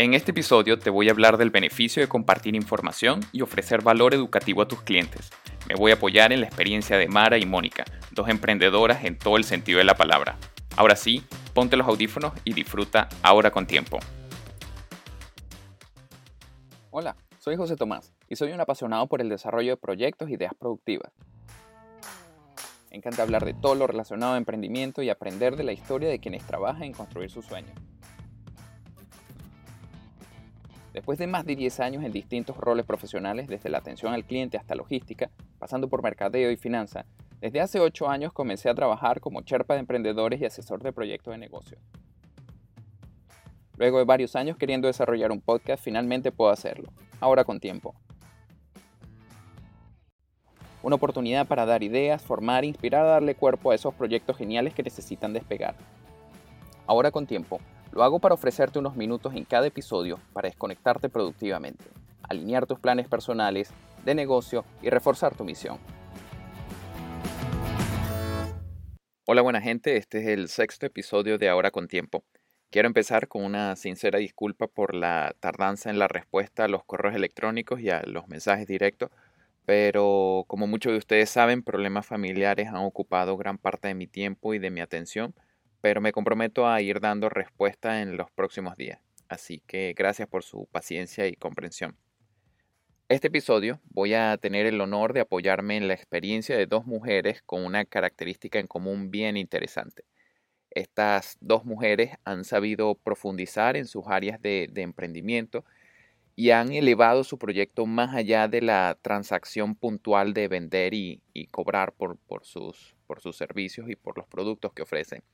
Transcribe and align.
En 0.00 0.14
este 0.14 0.30
episodio 0.30 0.78
te 0.78 0.88
voy 0.88 1.08
a 1.08 1.10
hablar 1.10 1.36
del 1.36 1.50
beneficio 1.50 2.00
de 2.00 2.08
compartir 2.08 2.56
información 2.56 3.20
y 3.32 3.42
ofrecer 3.42 3.82
valor 3.82 4.14
educativo 4.14 4.62
a 4.62 4.66
tus 4.66 4.80
clientes. 4.80 5.28
Me 5.68 5.74
voy 5.74 5.90
a 5.90 5.96
apoyar 5.96 6.32
en 6.32 6.40
la 6.40 6.46
experiencia 6.46 6.96
de 6.96 7.06
Mara 7.06 7.36
y 7.36 7.44
Mónica, 7.44 7.84
dos 8.10 8.30
emprendedoras 8.30 9.04
en 9.04 9.18
todo 9.18 9.36
el 9.36 9.44
sentido 9.44 9.76
de 9.76 9.84
la 9.84 9.96
palabra. 9.96 10.38
Ahora 10.74 10.96
sí, 10.96 11.22
ponte 11.52 11.76
los 11.76 11.86
audífonos 11.86 12.32
y 12.44 12.54
disfruta 12.54 13.10
ahora 13.22 13.50
con 13.50 13.66
tiempo. 13.66 13.98
Hola, 16.90 17.14
soy 17.38 17.56
José 17.56 17.76
Tomás 17.76 18.14
y 18.26 18.36
soy 18.36 18.52
un 18.52 18.60
apasionado 18.62 19.06
por 19.06 19.20
el 19.20 19.28
desarrollo 19.28 19.72
de 19.72 19.76
proyectos 19.76 20.30
e 20.30 20.32
ideas 20.32 20.54
productivas. 20.58 21.12
Me 22.90 22.96
encanta 22.96 23.22
hablar 23.22 23.44
de 23.44 23.52
todo 23.52 23.74
lo 23.74 23.86
relacionado 23.86 24.32
a 24.32 24.38
emprendimiento 24.38 25.02
y 25.02 25.10
aprender 25.10 25.56
de 25.56 25.64
la 25.64 25.72
historia 25.72 26.08
de 26.08 26.20
quienes 26.20 26.46
trabajan 26.46 26.84
en 26.84 26.94
construir 26.94 27.30
sus 27.30 27.44
sueños. 27.44 27.78
Después 30.92 31.18
de 31.18 31.28
más 31.28 31.44
de 31.44 31.54
10 31.54 31.80
años 31.80 32.04
en 32.04 32.12
distintos 32.12 32.56
roles 32.56 32.84
profesionales, 32.84 33.46
desde 33.46 33.70
la 33.70 33.78
atención 33.78 34.12
al 34.12 34.24
cliente 34.24 34.56
hasta 34.56 34.74
logística, 34.74 35.30
pasando 35.58 35.88
por 35.88 36.02
mercadeo 36.02 36.50
y 36.50 36.56
finanza, 36.56 37.06
desde 37.40 37.60
hace 37.60 37.78
8 37.78 38.08
años 38.08 38.32
comencé 38.32 38.68
a 38.68 38.74
trabajar 38.74 39.20
como 39.20 39.42
cherpa 39.42 39.74
de 39.74 39.80
emprendedores 39.80 40.40
y 40.40 40.46
asesor 40.46 40.82
de 40.82 40.92
proyectos 40.92 41.32
de 41.32 41.38
negocio. 41.38 41.78
Luego 43.76 43.98
de 43.98 44.04
varios 44.04 44.34
años 44.36 44.56
queriendo 44.56 44.88
desarrollar 44.88 45.30
un 45.30 45.40
podcast, 45.40 45.82
finalmente 45.82 46.32
puedo 46.32 46.50
hacerlo, 46.50 46.92
ahora 47.20 47.44
con 47.44 47.60
tiempo. 47.60 47.94
Una 50.82 50.96
oportunidad 50.96 51.46
para 51.46 51.66
dar 51.66 51.82
ideas, 51.82 52.20
formar 52.20 52.64
e 52.64 52.66
inspirar 52.66 53.06
darle 53.06 53.34
cuerpo 53.34 53.70
a 53.70 53.74
esos 53.74 53.94
proyectos 53.94 54.36
geniales 54.36 54.74
que 54.74 54.82
necesitan 54.82 55.32
despegar. 55.32 55.76
Ahora 56.86 57.10
con 57.10 57.26
tiempo, 57.26 57.60
lo 57.92 58.04
hago 58.04 58.20
para 58.20 58.34
ofrecerte 58.34 58.78
unos 58.78 58.96
minutos 58.96 59.34
en 59.34 59.44
cada 59.44 59.66
episodio 59.66 60.20
para 60.32 60.48
desconectarte 60.48 61.08
productivamente, 61.08 61.84
alinear 62.22 62.66
tus 62.66 62.78
planes 62.78 63.08
personales, 63.08 63.72
de 64.04 64.14
negocio 64.14 64.64
y 64.80 64.90
reforzar 64.90 65.34
tu 65.34 65.44
misión. 65.44 65.78
Hola 69.26 69.42
buena 69.42 69.60
gente, 69.60 69.96
este 69.96 70.20
es 70.20 70.26
el 70.28 70.48
sexto 70.48 70.86
episodio 70.86 71.38
de 71.38 71.48
Ahora 71.48 71.70
con 71.70 71.88
Tiempo. 71.88 72.24
Quiero 72.70 72.86
empezar 72.86 73.26
con 73.28 73.44
una 73.44 73.74
sincera 73.74 74.18
disculpa 74.18 74.68
por 74.68 74.94
la 74.94 75.34
tardanza 75.40 75.90
en 75.90 75.98
la 75.98 76.08
respuesta 76.08 76.64
a 76.64 76.68
los 76.68 76.84
correos 76.84 77.16
electrónicos 77.16 77.80
y 77.80 77.90
a 77.90 78.02
los 78.06 78.28
mensajes 78.28 78.66
directos, 78.66 79.10
pero 79.66 80.44
como 80.46 80.66
muchos 80.68 80.92
de 80.92 80.98
ustedes 80.98 81.30
saben, 81.30 81.62
problemas 81.62 82.06
familiares 82.06 82.68
han 82.68 82.76
ocupado 82.76 83.36
gran 83.36 83.58
parte 83.58 83.88
de 83.88 83.94
mi 83.94 84.06
tiempo 84.06 84.54
y 84.54 84.60
de 84.60 84.70
mi 84.70 84.80
atención 84.80 85.34
pero 85.80 86.00
me 86.00 86.12
comprometo 86.12 86.68
a 86.68 86.80
ir 86.80 87.00
dando 87.00 87.28
respuesta 87.28 88.02
en 88.02 88.16
los 88.16 88.30
próximos 88.30 88.76
días. 88.76 89.00
Así 89.28 89.62
que 89.66 89.94
gracias 89.96 90.28
por 90.28 90.42
su 90.42 90.66
paciencia 90.66 91.26
y 91.26 91.34
comprensión. 91.34 91.96
Este 93.08 93.26
episodio 93.26 93.80
voy 93.90 94.14
a 94.14 94.36
tener 94.36 94.66
el 94.66 94.80
honor 94.80 95.12
de 95.12 95.20
apoyarme 95.20 95.76
en 95.76 95.88
la 95.88 95.94
experiencia 95.94 96.56
de 96.56 96.66
dos 96.66 96.86
mujeres 96.86 97.42
con 97.42 97.64
una 97.64 97.84
característica 97.84 98.60
en 98.60 98.68
común 98.68 99.10
bien 99.10 99.36
interesante. 99.36 100.04
Estas 100.70 101.36
dos 101.40 101.64
mujeres 101.64 102.12
han 102.24 102.44
sabido 102.44 102.94
profundizar 102.94 103.76
en 103.76 103.86
sus 103.86 104.04
áreas 104.06 104.40
de, 104.40 104.70
emprendimiento 104.76 105.64
y 106.36 106.50
han 106.50 106.72
elevado 106.72 107.24
su 107.24 107.36
proyecto 107.36 107.84
más 107.86 108.14
allá 108.14 108.46
de 108.46 108.62
la 108.62 108.96
transacción 109.02 109.74
puntual 109.74 110.32
de 110.32 110.46
vender 110.46 110.94
y, 110.94 111.20
cobrar 111.50 111.92
por, 111.92 112.16
sus, 112.42 112.94
por 113.08 113.20
sus 113.20 113.36
servicios 113.36 113.90
y 113.90 113.96
por 113.96 114.16
los 114.16 114.28
productos 114.28 114.72
que 114.72 114.82
ofrecen. 114.82 115.24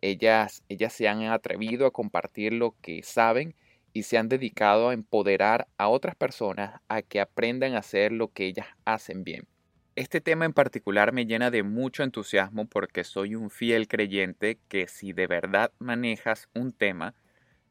Ellas, 0.00 0.62
ellas 0.68 0.92
se 0.92 1.08
han 1.08 1.22
atrevido 1.24 1.86
a 1.86 1.90
compartir 1.90 2.52
lo 2.52 2.74
que 2.80 3.02
saben 3.02 3.54
y 3.92 4.02
se 4.02 4.18
han 4.18 4.28
dedicado 4.28 4.88
a 4.88 4.94
empoderar 4.94 5.68
a 5.78 5.88
otras 5.88 6.16
personas 6.16 6.80
a 6.88 7.02
que 7.02 7.20
aprendan 7.20 7.74
a 7.74 7.78
hacer 7.78 8.12
lo 8.12 8.32
que 8.32 8.46
ellas 8.46 8.66
hacen 8.84 9.24
bien. 9.24 9.46
Este 9.96 10.20
tema 10.20 10.44
en 10.44 10.52
particular 10.52 11.12
me 11.12 11.24
llena 11.24 11.52
de 11.52 11.62
mucho 11.62 12.02
entusiasmo 12.02 12.66
porque 12.66 13.04
soy 13.04 13.36
un 13.36 13.50
fiel 13.50 13.86
creyente 13.86 14.58
que 14.68 14.88
si 14.88 15.12
de 15.12 15.28
verdad 15.28 15.72
manejas 15.78 16.48
un 16.52 16.72
tema, 16.72 17.14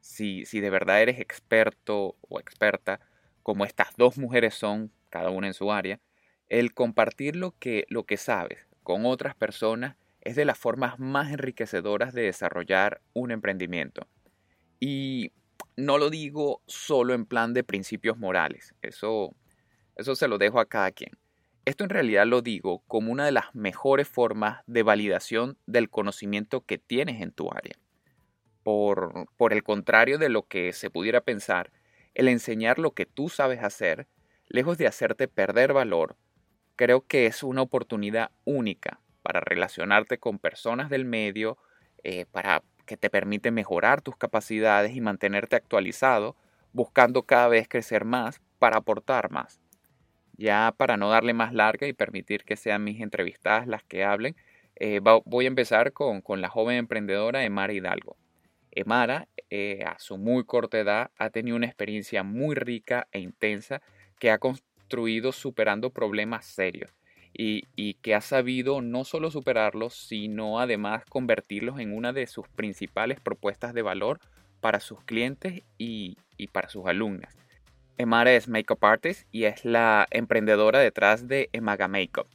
si, 0.00 0.46
si 0.46 0.60
de 0.60 0.70
verdad 0.70 1.02
eres 1.02 1.20
experto 1.20 2.16
o 2.22 2.40
experta, 2.40 3.00
como 3.42 3.66
estas 3.66 3.94
dos 3.98 4.16
mujeres 4.16 4.54
son, 4.54 4.90
cada 5.10 5.28
una 5.28 5.48
en 5.48 5.54
su 5.54 5.70
área, 5.70 6.00
el 6.48 6.72
compartir 6.72 7.36
lo 7.36 7.54
que, 7.58 7.84
lo 7.88 8.04
que 8.04 8.16
sabes 8.16 8.66
con 8.82 9.04
otras 9.04 9.34
personas 9.34 9.96
es 10.24 10.36
de 10.36 10.44
las 10.44 10.58
formas 10.58 10.98
más 10.98 11.30
enriquecedoras 11.30 12.14
de 12.14 12.22
desarrollar 12.22 13.00
un 13.12 13.30
emprendimiento. 13.30 14.08
Y 14.80 15.32
no 15.76 15.98
lo 15.98 16.10
digo 16.10 16.62
solo 16.66 17.14
en 17.14 17.26
plan 17.26 17.52
de 17.52 17.62
principios 17.62 18.18
morales, 18.18 18.74
eso, 18.82 19.34
eso 19.96 20.14
se 20.16 20.28
lo 20.28 20.38
dejo 20.38 20.60
a 20.60 20.66
cada 20.66 20.90
quien. 20.92 21.12
Esto 21.66 21.84
en 21.84 21.90
realidad 21.90 22.26
lo 22.26 22.42
digo 22.42 22.82
como 22.86 23.12
una 23.12 23.24
de 23.24 23.32
las 23.32 23.54
mejores 23.54 24.08
formas 24.08 24.62
de 24.66 24.82
validación 24.82 25.56
del 25.66 25.88
conocimiento 25.88 26.62
que 26.62 26.78
tienes 26.78 27.22
en 27.22 27.32
tu 27.32 27.50
área. 27.50 27.74
Por, 28.62 29.26
por 29.36 29.52
el 29.52 29.62
contrario 29.62 30.18
de 30.18 30.30
lo 30.30 30.46
que 30.46 30.72
se 30.72 30.90
pudiera 30.90 31.20
pensar, 31.20 31.70
el 32.14 32.28
enseñar 32.28 32.78
lo 32.78 32.92
que 32.92 33.06
tú 33.06 33.28
sabes 33.28 33.62
hacer, 33.62 34.06
lejos 34.48 34.78
de 34.78 34.86
hacerte 34.86 35.28
perder 35.28 35.72
valor, 35.72 36.16
creo 36.76 37.06
que 37.06 37.26
es 37.26 37.42
una 37.42 37.62
oportunidad 37.62 38.30
única 38.44 39.00
para 39.24 39.40
relacionarte 39.40 40.18
con 40.18 40.38
personas 40.38 40.90
del 40.90 41.06
medio, 41.06 41.56
eh, 42.02 42.26
para 42.30 42.62
que 42.84 42.98
te 42.98 43.08
permite 43.08 43.50
mejorar 43.50 44.02
tus 44.02 44.18
capacidades 44.18 44.94
y 44.94 45.00
mantenerte 45.00 45.56
actualizado, 45.56 46.36
buscando 46.74 47.22
cada 47.22 47.48
vez 47.48 47.66
crecer 47.66 48.04
más 48.04 48.42
para 48.58 48.76
aportar 48.76 49.30
más. 49.30 49.62
Ya 50.36 50.74
para 50.76 50.98
no 50.98 51.08
darle 51.08 51.32
más 51.32 51.54
larga 51.54 51.86
y 51.86 51.94
permitir 51.94 52.44
que 52.44 52.56
sean 52.56 52.84
mis 52.84 53.00
entrevistadas 53.00 53.66
las 53.66 53.82
que 53.82 54.04
hablen, 54.04 54.36
eh, 54.76 55.00
voy 55.24 55.46
a 55.46 55.48
empezar 55.48 55.94
con, 55.94 56.22
la 56.42 56.50
joven 56.50 56.76
emprendedora 56.76 57.44
Emara 57.44 57.72
Hidalgo. 57.72 58.18
Emara, 58.72 59.26
eh, 59.48 59.84
a 59.86 59.98
su 59.98 60.18
muy 60.18 60.44
corta 60.44 60.78
edad, 60.78 61.12
ha 61.16 61.30
tenido 61.30 61.56
una 61.56 61.66
experiencia 61.66 62.22
muy 62.24 62.56
rica 62.56 63.08
e 63.10 63.20
intensa 63.20 63.80
que 64.18 64.30
ha 64.30 64.36
construido 64.36 65.32
superando 65.32 65.88
problemas 65.88 66.44
serios 66.44 66.92
y, 67.36 67.94
que 67.94 68.14
ha 68.14 68.20
sabido 68.20 68.80
no 68.80 69.04
solo 69.04 69.30
superarlos, 69.30 69.94
sino 69.94 70.60
además 70.60 71.04
convertirlos 71.08 71.80
en 71.80 71.94
una 71.94 72.12
de 72.12 72.26
sus 72.26 72.48
principales 72.48 73.20
propuestas 73.20 73.74
de 73.74 73.82
valor 73.82 74.20
para 74.60 74.80
sus 74.80 75.02
clientes 75.02 75.62
y, 75.76 76.16
para 76.52 76.68
sus 76.68 76.86
alumnas. 76.86 77.36
Emara 77.98 78.32
es 78.32 78.48
Makeup 78.48 78.84
Artist 78.84 79.28
y 79.30 79.44
es 79.44 79.64
la 79.64 80.06
emprendedora 80.10 80.78
detrás 80.78 81.28
de 81.28 81.48
Emaga 81.52 81.88
Makeup. 81.88 82.28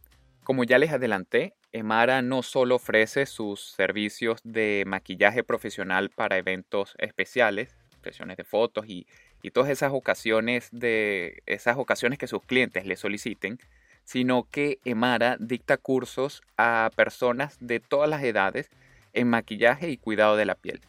Como 0.44 0.64
ya 0.64 0.78
les 0.78 0.92
adelanté, 0.92 1.54
Emara 1.72 2.22
no 2.22 2.44
solo 2.44 2.76
ofrece 2.76 3.26
sus 3.26 3.62
servicios 3.62 4.40
de 4.44 4.84
maquillaje 4.88 5.44
profesional 5.44 6.10
para 6.10 6.38
eventos 6.38 6.96
especiales, 6.98 7.76
sesiones 8.04 8.38
de 8.38 8.44
fotos 8.44 8.86
y, 8.88 9.06
y 9.44 9.52
todas 9.52 9.70
esas 9.70 9.92
ocasiones 9.94 10.70
de 10.72 11.44
esas 11.46 11.78
ocasiones 11.78 12.18
que 12.18 12.28
sus 12.28 12.44
clientes 12.44 12.86
le 12.86 12.96
soliciten, 12.96 13.60
sino 14.10 14.48
que 14.50 14.80
Emara 14.86 15.38
dicta 15.40 15.78
cursos 15.78 16.42
a 16.58 16.90
personas 16.96 17.58
de 17.60 17.80
todas 17.80 18.10
las 18.10 18.24
edades 18.24 18.72
en 19.14 19.30
maquillaje 19.30 19.92
y 19.92 19.98
cuidado 19.98 20.36
de 20.36 20.46
la 20.46 20.56
piel. 20.56 20.82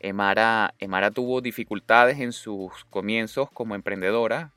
Emara, 0.00 0.74
Emara 0.80 1.12
tuvo 1.12 1.40
dificultades 1.40 2.18
en 2.18 2.32
sus 2.32 2.84
comienzos 2.90 3.48
como 3.52 3.76
emprendedora, 3.76 4.50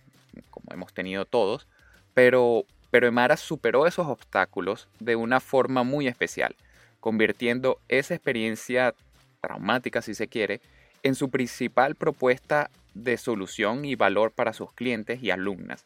como 0.49 0.73
hemos 0.73 0.95
tenido 0.95 1.25
todos, 1.25 1.67
pero, 2.15 2.65
pero 2.89 3.05
Emara 3.05 3.37
superó 3.37 3.85
esos 3.85 4.07
obstáculos 4.07 4.87
de 4.99 5.15
una 5.15 5.39
forma 5.39 5.83
muy 5.83 6.07
especial, 6.07 6.55
convirtiendo 7.01 7.79
esa 7.87 8.15
experiencia 8.15 8.95
traumática, 9.41 10.01
si 10.01 10.15
se 10.15 10.27
quiere, 10.27 10.59
en 11.03 11.13
su 11.13 11.29
principal 11.29 11.93
propuesta 11.93 12.71
de 12.95 13.17
solución 13.17 13.85
y 13.85 13.93
valor 13.93 14.31
para 14.31 14.53
sus 14.53 14.73
clientes 14.73 15.21
y 15.21 15.29
alumnas. 15.29 15.85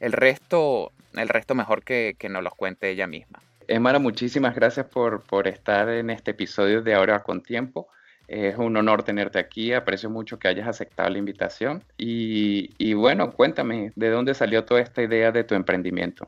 El 0.00 0.12
resto, 0.12 0.92
el 1.14 1.28
resto 1.28 1.54
mejor 1.54 1.84
que, 1.84 2.16
que 2.18 2.28
nos 2.28 2.42
los 2.42 2.54
cuente 2.54 2.90
ella 2.90 3.06
misma. 3.06 3.40
Emara, 3.68 3.98
muchísimas 3.98 4.54
gracias 4.54 4.86
por, 4.86 5.22
por 5.24 5.46
estar 5.46 5.90
en 5.90 6.08
este 6.08 6.30
episodio 6.30 6.80
de 6.82 6.94
Ahora 6.94 7.22
con 7.22 7.42
Tiempo. 7.42 7.88
Es 8.26 8.56
un 8.56 8.76
honor 8.76 9.02
tenerte 9.02 9.38
aquí, 9.38 9.72
aprecio 9.72 10.08
mucho 10.10 10.38
que 10.38 10.48
hayas 10.48 10.68
aceptado 10.68 11.08
la 11.10 11.18
invitación. 11.18 11.82
Y, 11.96 12.74
y, 12.78 12.94
bueno, 12.94 13.32
cuéntame, 13.32 13.92
¿de 13.94 14.10
dónde 14.10 14.34
salió 14.34 14.64
toda 14.64 14.80
esta 14.80 15.02
idea 15.02 15.32
de 15.32 15.44
tu 15.44 15.54
emprendimiento? 15.54 16.26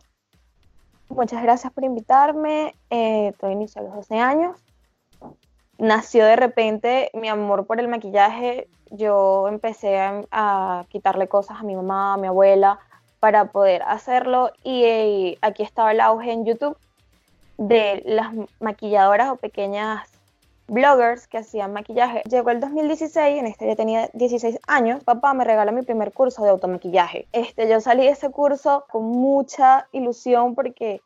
Muchas 1.09 1.43
gracias 1.43 1.73
por 1.73 1.85
invitarme. 1.85 2.75
Eh, 2.91 3.33
todo 3.39 3.51
inició 3.51 3.81
a 3.81 3.85
los 3.85 3.95
12 3.95 4.19
años. 4.19 4.61
Nació 5.79 6.27
de 6.27 6.37
repente 6.37 7.11
mi 7.15 7.29
amor 7.29 7.67
por 7.67 7.81
el 7.81 7.89
maquillaje. 7.89 8.69
Yo 8.91 9.49
empecé 9.49 9.99
a, 9.99 10.23
a 10.31 10.85
quitarle 10.89 11.29
cosas 11.29 11.59
a 11.61 11.63
mi 11.63 11.75
mamá, 11.75 12.15
a 12.15 12.17
mi 12.17 12.27
abuela, 12.27 12.79
para 13.21 13.47
poder 13.47 13.83
hacerlo 13.83 14.51
y 14.65 14.85
eh, 14.85 15.39
aquí 15.43 15.63
estaba 15.63 15.93
el 15.93 16.01
auge 16.01 16.33
en 16.33 16.47
YouTube 16.47 16.77
de 17.59 18.03
las 18.07 18.33
maquilladoras 18.59 19.31
o 19.31 19.37
pequeñas 19.37 20.09
bloggers 20.67 21.27
que 21.27 21.39
hacían 21.39 21.73
maquillaje. 21.73 22.23
Llegó 22.29 22.51
el 22.51 22.61
2016, 22.61 23.39
en 23.39 23.47
este 23.47 23.67
ya 23.67 23.77
tenía 23.77 24.09
16 24.15 24.59
años, 24.67 25.05
papá 25.05 25.35
me 25.35 25.45
regaló 25.45 25.73
mi 25.73 25.83
primer 25.83 26.13
curso 26.13 26.43
de 26.43 26.51
automaquillaje. 26.51 27.27
Este, 27.33 27.69
yo 27.69 27.81
salí 27.81 28.05
de 28.05 28.11
ese 28.11 28.31
curso 28.31 28.87
con 28.91 29.05
mucha 29.05 29.89
ilusión 29.93 30.55
porque 30.55 31.03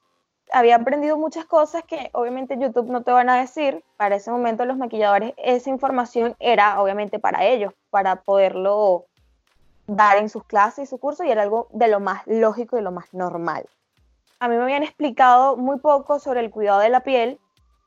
había 0.53 0.77
aprendido 0.77 1.17
muchas 1.17 1.47
cosas 1.47 1.83
que 1.83 2.11
obviamente 2.13 2.59
YouTube 2.59 2.91
no 2.91 3.03
te 3.03 3.11
van 3.11 3.31
a 3.31 3.41
decir. 3.41 3.83
Para 3.97 4.17
ese 4.17 4.31
momento 4.31 4.65
los 4.65 4.77
maquilladores, 4.77 5.33
esa 5.39 5.71
información 5.71 6.37
era 6.39 6.81
obviamente 6.81 7.19
para 7.19 7.45
ellos, 7.45 7.73
para 7.91 8.17
poderlo 8.17 9.07
dar 9.87 10.19
en 10.19 10.29
sus 10.29 10.45
clases 10.45 10.85
y 10.85 10.87
su 10.91 10.99
curso 10.99 11.25
y 11.25 11.31
era 11.31 11.43
algo 11.43 11.69
de 11.73 11.89
lo 11.89 12.01
más 12.01 12.23
lógico 12.27 12.79
y 12.79 12.83
lo 12.83 12.93
más 12.93 13.13
normal. 13.13 13.67
A 14.41 14.49
mí 14.49 14.57
me 14.57 14.63
habían 14.63 14.83
explicado 14.83 15.57
muy 15.57 15.79
poco 15.79 16.19
sobre 16.19 16.41
el 16.41 16.51
cuidado 16.51 16.81
de 16.81 16.89
la 16.89 17.01
piel 17.01 17.39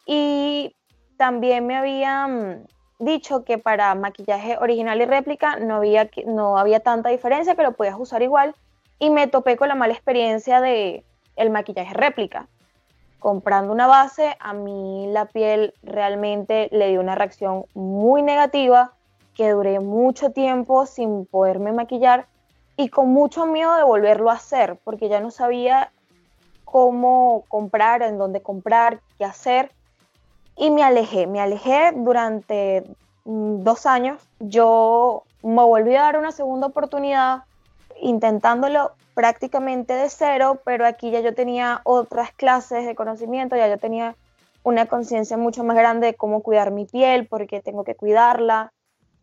y 0.06 0.76
también 1.18 1.66
me 1.66 1.76
habían 1.76 2.68
dicho 3.00 3.44
que 3.44 3.58
para 3.58 3.94
maquillaje 3.96 4.58
original 4.58 5.02
y 5.02 5.06
réplica 5.06 5.58
no 5.58 5.76
había, 5.76 6.10
no 6.26 6.58
había 6.58 6.80
tanta 6.80 7.10
diferencia, 7.10 7.56
que 7.56 7.64
lo 7.64 7.74
podías 7.74 8.00
usar 8.00 8.22
igual. 8.22 8.56
Y 9.00 9.10
me 9.10 9.28
topé 9.28 9.58
con 9.58 9.68
la 9.68 9.76
mala 9.76 9.94
experiencia 9.94 10.62
de 10.62 11.04
el 11.36 11.50
maquillaje 11.50 11.94
réplica. 11.94 12.48
Comprando 13.20 13.72
una 13.72 13.88
base, 13.88 14.36
a 14.40 14.54
mí 14.54 15.08
la 15.12 15.26
piel 15.26 15.74
realmente 15.84 16.70
le 16.72 16.90
dio 16.90 17.00
una 17.00 17.16
reacción 17.16 17.66
muy 17.74 18.22
negativa, 18.22 18.94
que 19.38 19.52
duré 19.52 19.80
mucho 19.80 20.32
tiempo 20.32 20.88
sin 20.88 21.28
poderme 21.28 21.72
maquillar 21.72 22.26
y 22.76 22.90
con 22.90 23.10
mucho 23.10 23.46
miedo 23.46 23.76
de 23.76 23.84
volverlo 23.84 24.32
a 24.32 24.34
hacer, 24.34 24.78
porque 24.84 25.10
ya 25.10 25.20
no 25.20 25.32
sabía 25.32 25.92
cómo 26.66 27.44
comprar, 27.48 28.02
en 28.02 28.18
dónde 28.18 28.42
comprar, 28.42 29.00
qué 29.18 29.26
hacer 29.26 29.72
y 30.58 30.72
me 30.72 30.84
alejé, 30.84 31.28
me 31.28 31.40
alejé 31.40 31.94
durante 31.96 32.84
mm, 33.26 33.64
dos 33.64 33.86
años. 33.86 34.22
Yo 34.40 35.24
me 35.44 35.64
volví 35.64 35.96
a 35.96 36.02
dar 36.02 36.18
una 36.18 36.32
segunda 36.32 36.68
oportunidad 36.68 37.44
intentándolo 38.02 38.92
prácticamente 39.14 39.94
de 39.94 40.10
cero, 40.10 40.60
pero 40.66 40.86
aquí 40.86 41.12
ya 41.12 41.20
yo 41.22 41.34
tenía 41.34 41.82
otras 41.84 42.32
clases 42.32 42.86
de 42.86 42.96
conocimiento, 42.96 43.56
ya 43.56 43.68
yo 43.68 43.78
tenía 43.78 44.16
una 44.64 44.88
conciencia 44.88 45.38
mucho 45.38 45.64
más 45.64 45.78
grande 45.78 46.08
de 46.08 46.14
cómo 46.16 46.42
cuidar 46.42 46.72
mi 46.72 46.86
piel, 46.86 47.28
porque 47.28 47.62
tengo 47.62 47.84
que 47.84 47.96
cuidarla, 47.96 48.74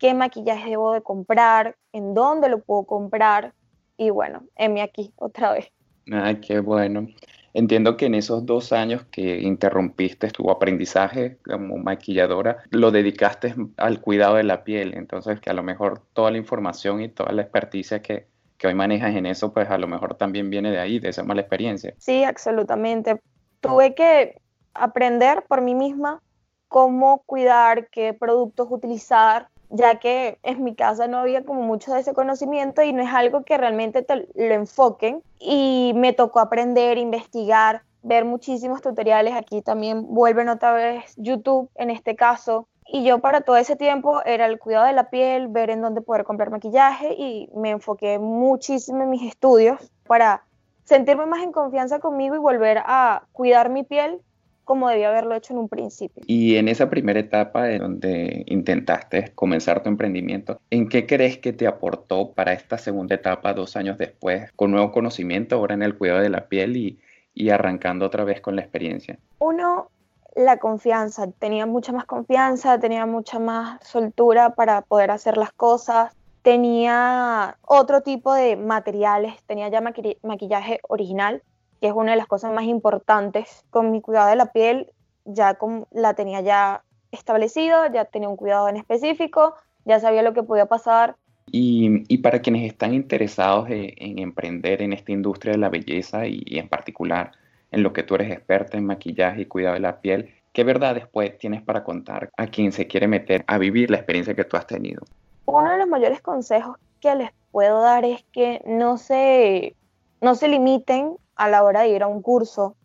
qué 0.04 0.12
maquillaje 0.12 0.68
debo 0.68 0.92
de 0.92 1.00
comprar, 1.00 1.76
en 1.90 2.12
dónde 2.12 2.50
lo 2.50 2.60
puedo 2.60 2.84
comprar. 2.84 3.54
Y 3.96 4.10
bueno, 4.10 4.42
heme 4.54 4.82
aquí 4.82 5.14
otra 5.16 5.54
vez. 5.54 5.72
Ay, 6.12 6.42
qué 6.42 6.60
bueno. 6.60 7.08
Entiendo 7.54 7.96
que 7.96 8.04
en 8.04 8.14
esos 8.14 8.44
dos 8.44 8.74
años 8.74 9.06
que 9.10 9.40
interrumpiste 9.40 10.28
tu 10.28 10.50
aprendizaje 10.50 11.38
como 11.42 11.78
maquilladora, 11.78 12.58
lo 12.68 12.90
dedicaste 12.90 13.54
al 13.78 14.02
cuidado 14.02 14.34
de 14.34 14.42
la 14.42 14.62
piel. 14.62 14.92
Entonces, 14.92 15.40
que 15.40 15.48
a 15.48 15.54
lo 15.54 15.62
mejor 15.62 16.02
toda 16.12 16.30
la 16.30 16.36
información 16.36 17.00
y 17.00 17.08
toda 17.08 17.32
la 17.32 17.40
experticia 17.40 18.02
que, 18.02 18.26
que 18.58 18.66
hoy 18.66 18.74
manejas 18.74 19.16
en 19.16 19.24
eso, 19.24 19.54
pues 19.54 19.70
a 19.70 19.78
lo 19.78 19.88
mejor 19.88 20.16
también 20.16 20.50
viene 20.50 20.70
de 20.70 20.80
ahí, 20.80 20.98
de 20.98 21.08
esa 21.08 21.22
mala 21.22 21.40
experiencia. 21.40 21.94
Sí, 21.96 22.24
absolutamente. 22.24 23.22
Tuve 23.60 23.94
que 23.94 24.36
aprender 24.74 25.44
por 25.48 25.62
mí 25.62 25.74
misma 25.74 26.20
cómo 26.68 27.22
cuidar, 27.24 27.88
qué 27.88 28.12
productos 28.12 28.66
utilizar, 28.70 29.48
ya 29.74 29.96
que 29.98 30.38
en 30.44 30.62
mi 30.62 30.76
casa 30.76 31.08
no 31.08 31.18
había 31.18 31.44
como 31.44 31.62
mucho 31.62 31.92
de 31.92 32.00
ese 32.00 32.14
conocimiento 32.14 32.82
y 32.82 32.92
no 32.92 33.02
es 33.02 33.12
algo 33.12 33.42
que 33.42 33.58
realmente 33.58 34.02
te 34.02 34.28
lo 34.34 34.54
enfoquen. 34.54 35.22
Y 35.40 35.92
me 35.96 36.12
tocó 36.12 36.38
aprender, 36.38 36.96
investigar, 36.96 37.82
ver 38.02 38.24
muchísimos 38.24 38.82
tutoriales. 38.82 39.34
Aquí 39.34 39.62
también 39.62 40.06
vuelven 40.14 40.48
otra 40.48 40.72
vez 40.72 41.12
YouTube 41.16 41.68
en 41.74 41.90
este 41.90 42.14
caso. 42.14 42.68
Y 42.86 43.02
yo 43.02 43.18
para 43.18 43.40
todo 43.40 43.56
ese 43.56 43.74
tiempo 43.74 44.22
era 44.24 44.46
el 44.46 44.60
cuidado 44.60 44.86
de 44.86 44.92
la 44.92 45.10
piel, 45.10 45.48
ver 45.48 45.70
en 45.70 45.82
dónde 45.82 46.02
poder 46.02 46.22
comprar 46.22 46.50
maquillaje 46.50 47.12
y 47.14 47.50
me 47.56 47.70
enfoqué 47.70 48.20
muchísimo 48.20 49.02
en 49.02 49.10
mis 49.10 49.22
estudios 49.22 49.90
para 50.06 50.44
sentirme 50.84 51.26
más 51.26 51.42
en 51.42 51.50
confianza 51.50 51.98
conmigo 51.98 52.36
y 52.36 52.38
volver 52.38 52.78
a 52.84 53.24
cuidar 53.32 53.70
mi 53.70 53.82
piel 53.82 54.20
como 54.64 54.88
debía 54.88 55.08
haberlo 55.08 55.34
hecho 55.34 55.52
en 55.52 55.60
un 55.60 55.68
principio. 55.68 56.22
Y 56.26 56.56
en 56.56 56.68
esa 56.68 56.90
primera 56.90 57.20
etapa 57.20 57.64
de 57.64 57.78
donde 57.78 58.44
intentaste 58.46 59.32
comenzar 59.34 59.82
tu 59.82 59.88
emprendimiento, 59.88 60.60
¿en 60.70 60.88
qué 60.88 61.06
crees 61.06 61.38
que 61.38 61.52
te 61.52 61.66
aportó 61.66 62.32
para 62.32 62.52
esta 62.52 62.78
segunda 62.78 63.14
etapa 63.14 63.54
dos 63.54 63.76
años 63.76 63.98
después, 63.98 64.50
con 64.52 64.70
nuevo 64.70 64.92
conocimiento 64.92 65.56
ahora 65.56 65.74
en 65.74 65.82
el 65.82 65.96
cuidado 65.96 66.20
de 66.20 66.30
la 66.30 66.48
piel 66.48 66.76
y, 66.76 66.98
y 67.34 67.50
arrancando 67.50 68.06
otra 68.06 68.24
vez 68.24 68.40
con 68.40 68.56
la 68.56 68.62
experiencia? 68.62 69.18
Uno, 69.38 69.90
la 70.34 70.58
confianza. 70.58 71.30
Tenía 71.38 71.66
mucha 71.66 71.92
más 71.92 72.06
confianza, 72.06 72.78
tenía 72.78 73.06
mucha 73.06 73.38
más 73.38 73.86
soltura 73.86 74.50
para 74.50 74.82
poder 74.82 75.10
hacer 75.10 75.36
las 75.36 75.52
cosas. 75.52 76.12
Tenía 76.42 77.56
otro 77.62 78.02
tipo 78.02 78.34
de 78.34 78.56
materiales, 78.56 79.42
tenía 79.46 79.68
ya 79.68 79.80
maquillaje 79.80 80.80
original, 80.88 81.42
que 81.84 81.88
es 81.88 81.94
una 81.94 82.12
de 82.12 82.16
las 82.16 82.28
cosas 82.28 82.50
más 82.50 82.64
importantes. 82.64 83.62
Con 83.68 83.90
mi 83.90 84.00
cuidado 84.00 84.30
de 84.30 84.36
la 84.36 84.52
piel 84.52 84.90
ya 85.26 85.58
la 85.90 86.14
tenía 86.14 86.40
ya 86.40 86.82
establecido, 87.10 87.92
ya 87.92 88.06
tenía 88.06 88.30
un 88.30 88.38
cuidado 88.38 88.70
en 88.70 88.78
específico, 88.78 89.54
ya 89.84 90.00
sabía 90.00 90.22
lo 90.22 90.32
que 90.32 90.42
podía 90.42 90.64
pasar. 90.64 91.16
Y, 91.52 92.16
para 92.22 92.40
quienes 92.40 92.66
están 92.66 92.94
interesados 92.94 93.66
en, 93.68 94.18
emprender 94.18 94.80
en 94.80 94.94
esta 94.94 95.12
industria 95.12 95.52
de 95.52 95.58
la 95.58 95.68
belleza 95.68 96.26
y, 96.26 96.42
en 96.58 96.70
particular 96.70 97.32
en 97.70 97.82
lo 97.82 97.92
que 97.92 98.02
tú 98.02 98.14
eres 98.14 98.32
experta 98.32 98.78
en 98.78 98.86
maquillaje 98.86 99.42
y 99.42 99.44
cuidado 99.44 99.74
de 99.74 99.80
la 99.80 100.00
piel, 100.00 100.30
¿qué 100.54 100.64
verdad 100.64 100.94
después 100.94 101.36
tienes 101.36 101.60
para 101.60 101.84
contar 101.84 102.30
a 102.38 102.46
quien 102.46 102.72
se 102.72 102.86
quiere 102.86 103.08
meter 103.08 103.44
a 103.46 103.58
vivir 103.58 103.90
la 103.90 103.98
experiencia 103.98 104.34
que 104.34 104.44
tú 104.44 104.56
has 104.56 104.66
tenido? 104.66 105.02
Uno 105.44 105.70
de 105.70 105.76
los 105.76 105.88
mayores 105.88 106.22
consejos 106.22 106.78
que 107.00 107.14
les 107.14 107.30
puedo 107.52 107.82
dar 107.82 108.06
es 108.06 108.24
que 108.32 108.62
no 108.64 108.96
se, 108.96 109.76
no 110.22 110.34
se 110.34 110.48
limiten 110.48 111.18
a 111.36 111.48
la 111.48 111.62
hora 111.62 111.82
de 111.82 111.88
ir 111.88 112.02
a 112.02 112.06
un 112.06 112.22
curso 112.22 112.76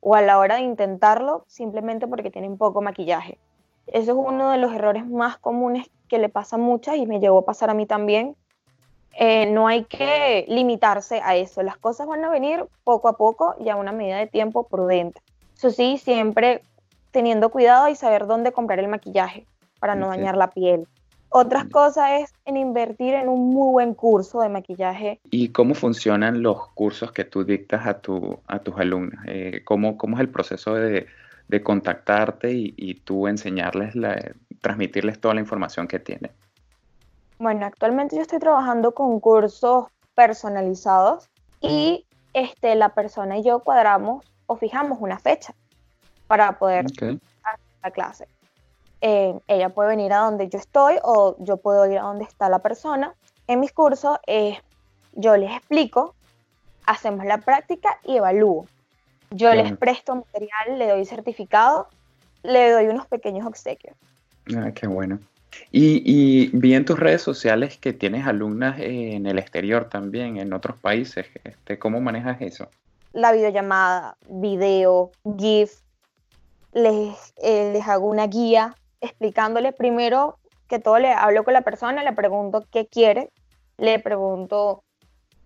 o 0.00 0.14
a 0.14 0.22
la 0.22 0.38
hora 0.38 0.56
de 0.56 0.62
intentarlo 0.62 1.44
simplemente 1.46 2.06
porque 2.06 2.30
tienen 2.30 2.58
poco 2.58 2.82
maquillaje. 2.82 3.38
Eso 3.86 4.12
es 4.12 4.18
uno 4.18 4.50
de 4.50 4.58
los 4.58 4.72
errores 4.72 5.06
más 5.06 5.38
comunes 5.38 5.88
que 6.08 6.18
le 6.18 6.28
pasa 6.28 6.56
a 6.56 6.58
muchas 6.58 6.96
y 6.96 7.06
me 7.06 7.20
llegó 7.20 7.38
a 7.38 7.44
pasar 7.44 7.70
a 7.70 7.74
mí 7.74 7.86
también. 7.86 8.36
Eh, 9.14 9.46
no 9.46 9.66
hay 9.68 9.84
que 9.84 10.44
limitarse 10.48 11.20
a 11.22 11.36
eso. 11.36 11.62
Las 11.62 11.76
cosas 11.76 12.06
van 12.06 12.24
a 12.24 12.30
venir 12.30 12.66
poco 12.84 13.08
a 13.08 13.16
poco 13.16 13.54
y 13.60 13.68
a 13.68 13.76
una 13.76 13.92
medida 13.92 14.18
de 14.18 14.26
tiempo 14.26 14.64
prudente. 14.64 15.20
Eso 15.56 15.70
sí, 15.70 15.98
siempre 15.98 16.62
teniendo 17.10 17.50
cuidado 17.50 17.88
y 17.88 17.94
saber 17.94 18.26
dónde 18.26 18.52
comprar 18.52 18.78
el 18.78 18.88
maquillaje 18.88 19.46
para 19.78 19.94
no 19.94 20.08
dañar 20.08 20.36
la 20.36 20.50
piel. 20.50 20.88
Otras 21.34 21.64
cosas 21.70 22.20
es 22.20 22.34
en 22.44 22.58
invertir 22.58 23.14
en 23.14 23.28
un 23.28 23.48
muy 23.54 23.72
buen 23.72 23.94
curso 23.94 24.42
de 24.42 24.50
maquillaje. 24.50 25.18
¿Y 25.30 25.48
cómo 25.48 25.74
funcionan 25.74 26.42
los 26.42 26.68
cursos 26.72 27.10
que 27.12 27.24
tú 27.24 27.42
dictas 27.42 27.86
a, 27.86 28.00
tu, 28.00 28.38
a 28.46 28.58
tus 28.58 28.76
alumnas? 28.78 29.24
Eh, 29.26 29.62
¿cómo, 29.64 29.96
¿cómo, 29.96 30.16
es 30.16 30.20
el 30.20 30.28
proceso 30.28 30.74
de, 30.74 31.06
de 31.48 31.62
contactarte 31.62 32.52
y, 32.52 32.74
y, 32.76 32.96
tú 32.96 33.28
enseñarles, 33.28 33.94
la, 33.94 34.34
transmitirles 34.60 35.20
toda 35.20 35.32
la 35.32 35.40
información 35.40 35.88
que 35.88 35.98
tienes? 35.98 36.32
Bueno, 37.38 37.64
actualmente 37.64 38.14
yo 38.14 38.22
estoy 38.22 38.38
trabajando 38.38 38.92
con 38.92 39.18
cursos 39.18 39.86
personalizados 40.14 41.30
y 41.62 42.04
este, 42.34 42.74
la 42.74 42.90
persona 42.90 43.38
y 43.38 43.42
yo 43.42 43.60
cuadramos 43.60 44.24
o 44.46 44.56
fijamos 44.56 44.98
una 45.00 45.18
fecha 45.18 45.54
para 46.26 46.58
poder 46.58 46.84
hacer 46.84 47.18
la 47.82 47.90
clase. 47.90 48.28
Eh, 49.04 49.34
ella 49.48 49.70
puede 49.70 49.88
venir 49.88 50.12
a 50.12 50.18
donde 50.18 50.48
yo 50.48 50.60
estoy 50.60 50.94
o 51.02 51.34
yo 51.40 51.56
puedo 51.56 51.90
ir 51.90 51.98
a 51.98 52.02
donde 52.02 52.24
está 52.24 52.48
la 52.48 52.60
persona. 52.60 53.14
En 53.48 53.58
mis 53.58 53.72
cursos 53.72 54.16
eh, 54.28 54.60
yo 55.12 55.36
les 55.36 55.50
explico, 55.50 56.14
hacemos 56.86 57.26
la 57.26 57.38
práctica 57.38 57.98
y 58.04 58.16
evalúo. 58.16 58.64
Yo 59.30 59.52
les 59.54 59.76
presto 59.76 60.14
material, 60.14 60.78
le 60.78 60.88
doy 60.88 61.04
certificado, 61.04 61.88
le 62.44 62.70
doy 62.70 62.86
unos 62.86 63.06
pequeños 63.06 63.44
obsequios. 63.44 63.96
Ah, 64.56 64.70
qué 64.72 64.86
bueno. 64.86 65.18
Y, 65.72 66.02
y 66.04 66.50
vi 66.52 66.74
en 66.74 66.84
tus 66.84 66.98
redes 66.98 67.22
sociales 67.22 67.78
que 67.78 67.92
tienes 67.92 68.24
alumnas 68.26 68.78
en 68.78 69.26
el 69.26 69.38
exterior 69.38 69.88
también, 69.88 70.36
en 70.36 70.52
otros 70.52 70.78
países. 70.78 71.26
Este, 71.42 71.78
¿Cómo 71.78 72.00
manejas 72.00 72.40
eso? 72.40 72.68
La 73.12 73.32
videollamada, 73.32 74.16
video, 74.28 75.10
GIF, 75.38 75.80
les, 76.72 77.34
eh, 77.42 77.72
les 77.72 77.88
hago 77.88 78.06
una 78.06 78.26
guía 78.26 78.76
explicándole 79.02 79.72
primero 79.72 80.38
que 80.68 80.78
todo 80.78 80.98
le 80.98 81.12
hablo 81.12 81.44
con 81.44 81.52
la 81.52 81.60
persona, 81.60 82.02
le 82.02 82.12
pregunto 82.12 82.64
qué 82.70 82.86
quiere, 82.86 83.30
le 83.76 83.98
pregunto 83.98 84.84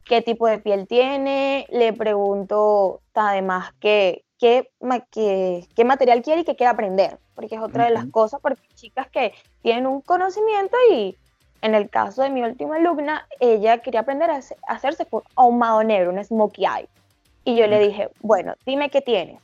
qué 0.05 0.23
tipo 0.23 0.47
de 0.47 0.59
piel 0.59 0.87
tiene, 0.87 1.67
le 1.71 1.93
pregunto 1.93 3.01
además 3.15 3.73
qué, 3.81 4.25
qué, 4.39 4.71
qué, 5.11 5.85
material 5.85 6.23
quiere 6.23 6.43
y 6.43 6.45
qué 6.45 6.55
quiere 6.55 6.71
aprender, 6.71 7.19
porque 7.35 7.57
es 7.57 7.61
otra 7.61 7.87
de 7.87 7.91
las 7.91 8.07
cosas, 8.07 8.41
porque 8.41 8.63
chicas 8.75 9.09
que 9.11 9.33
tienen 9.63 9.87
un 9.87 10.01
conocimiento 10.01 10.77
y 10.93 11.17
en 11.63 11.75
el 11.75 11.91
caso 11.91 12.23
de 12.23 12.31
mi 12.31 12.43
última 12.43 12.77
alumna, 12.77 13.27
ella 13.41 13.79
quería 13.79 14.01
aprender 14.01 14.31
a 14.31 14.41
hacerse 14.69 15.07
un 15.11 15.23
ahumado 15.35 15.83
negro, 15.83 16.13
un 16.13 16.23
smokey 16.23 16.65
eye. 16.65 16.89
Y 17.45 17.57
yo 17.57 17.67
le 17.67 17.81
dije, 17.81 18.11
bueno, 18.21 18.55
dime 18.65 18.91
qué 18.91 19.01
tienes. 19.01 19.41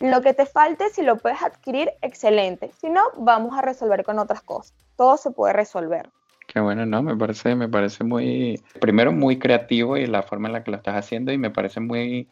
Lo 0.00 0.22
que 0.22 0.32
te 0.32 0.46
falte, 0.46 0.88
si 0.88 1.02
lo 1.02 1.18
puedes 1.18 1.42
adquirir, 1.42 1.90
excelente. 2.00 2.70
Si 2.80 2.88
no, 2.88 3.02
vamos 3.18 3.56
a 3.56 3.60
resolver 3.60 4.02
con 4.02 4.18
otras 4.18 4.42
cosas. 4.42 4.74
Todo 4.96 5.18
se 5.18 5.30
puede 5.30 5.52
resolver. 5.52 6.08
Qué 6.46 6.58
bueno, 6.58 6.86
no, 6.86 7.02
me 7.02 7.14
parece, 7.14 7.54
me 7.54 7.68
parece 7.68 8.02
muy, 8.02 8.62
primero 8.80 9.12
muy 9.12 9.38
creativo 9.38 9.98
y 9.98 10.06
la 10.06 10.22
forma 10.22 10.48
en 10.48 10.54
la 10.54 10.64
que 10.64 10.70
lo 10.70 10.78
estás 10.78 10.96
haciendo 10.96 11.32
y 11.32 11.38
me 11.38 11.50
parece 11.50 11.80
muy, 11.80 12.28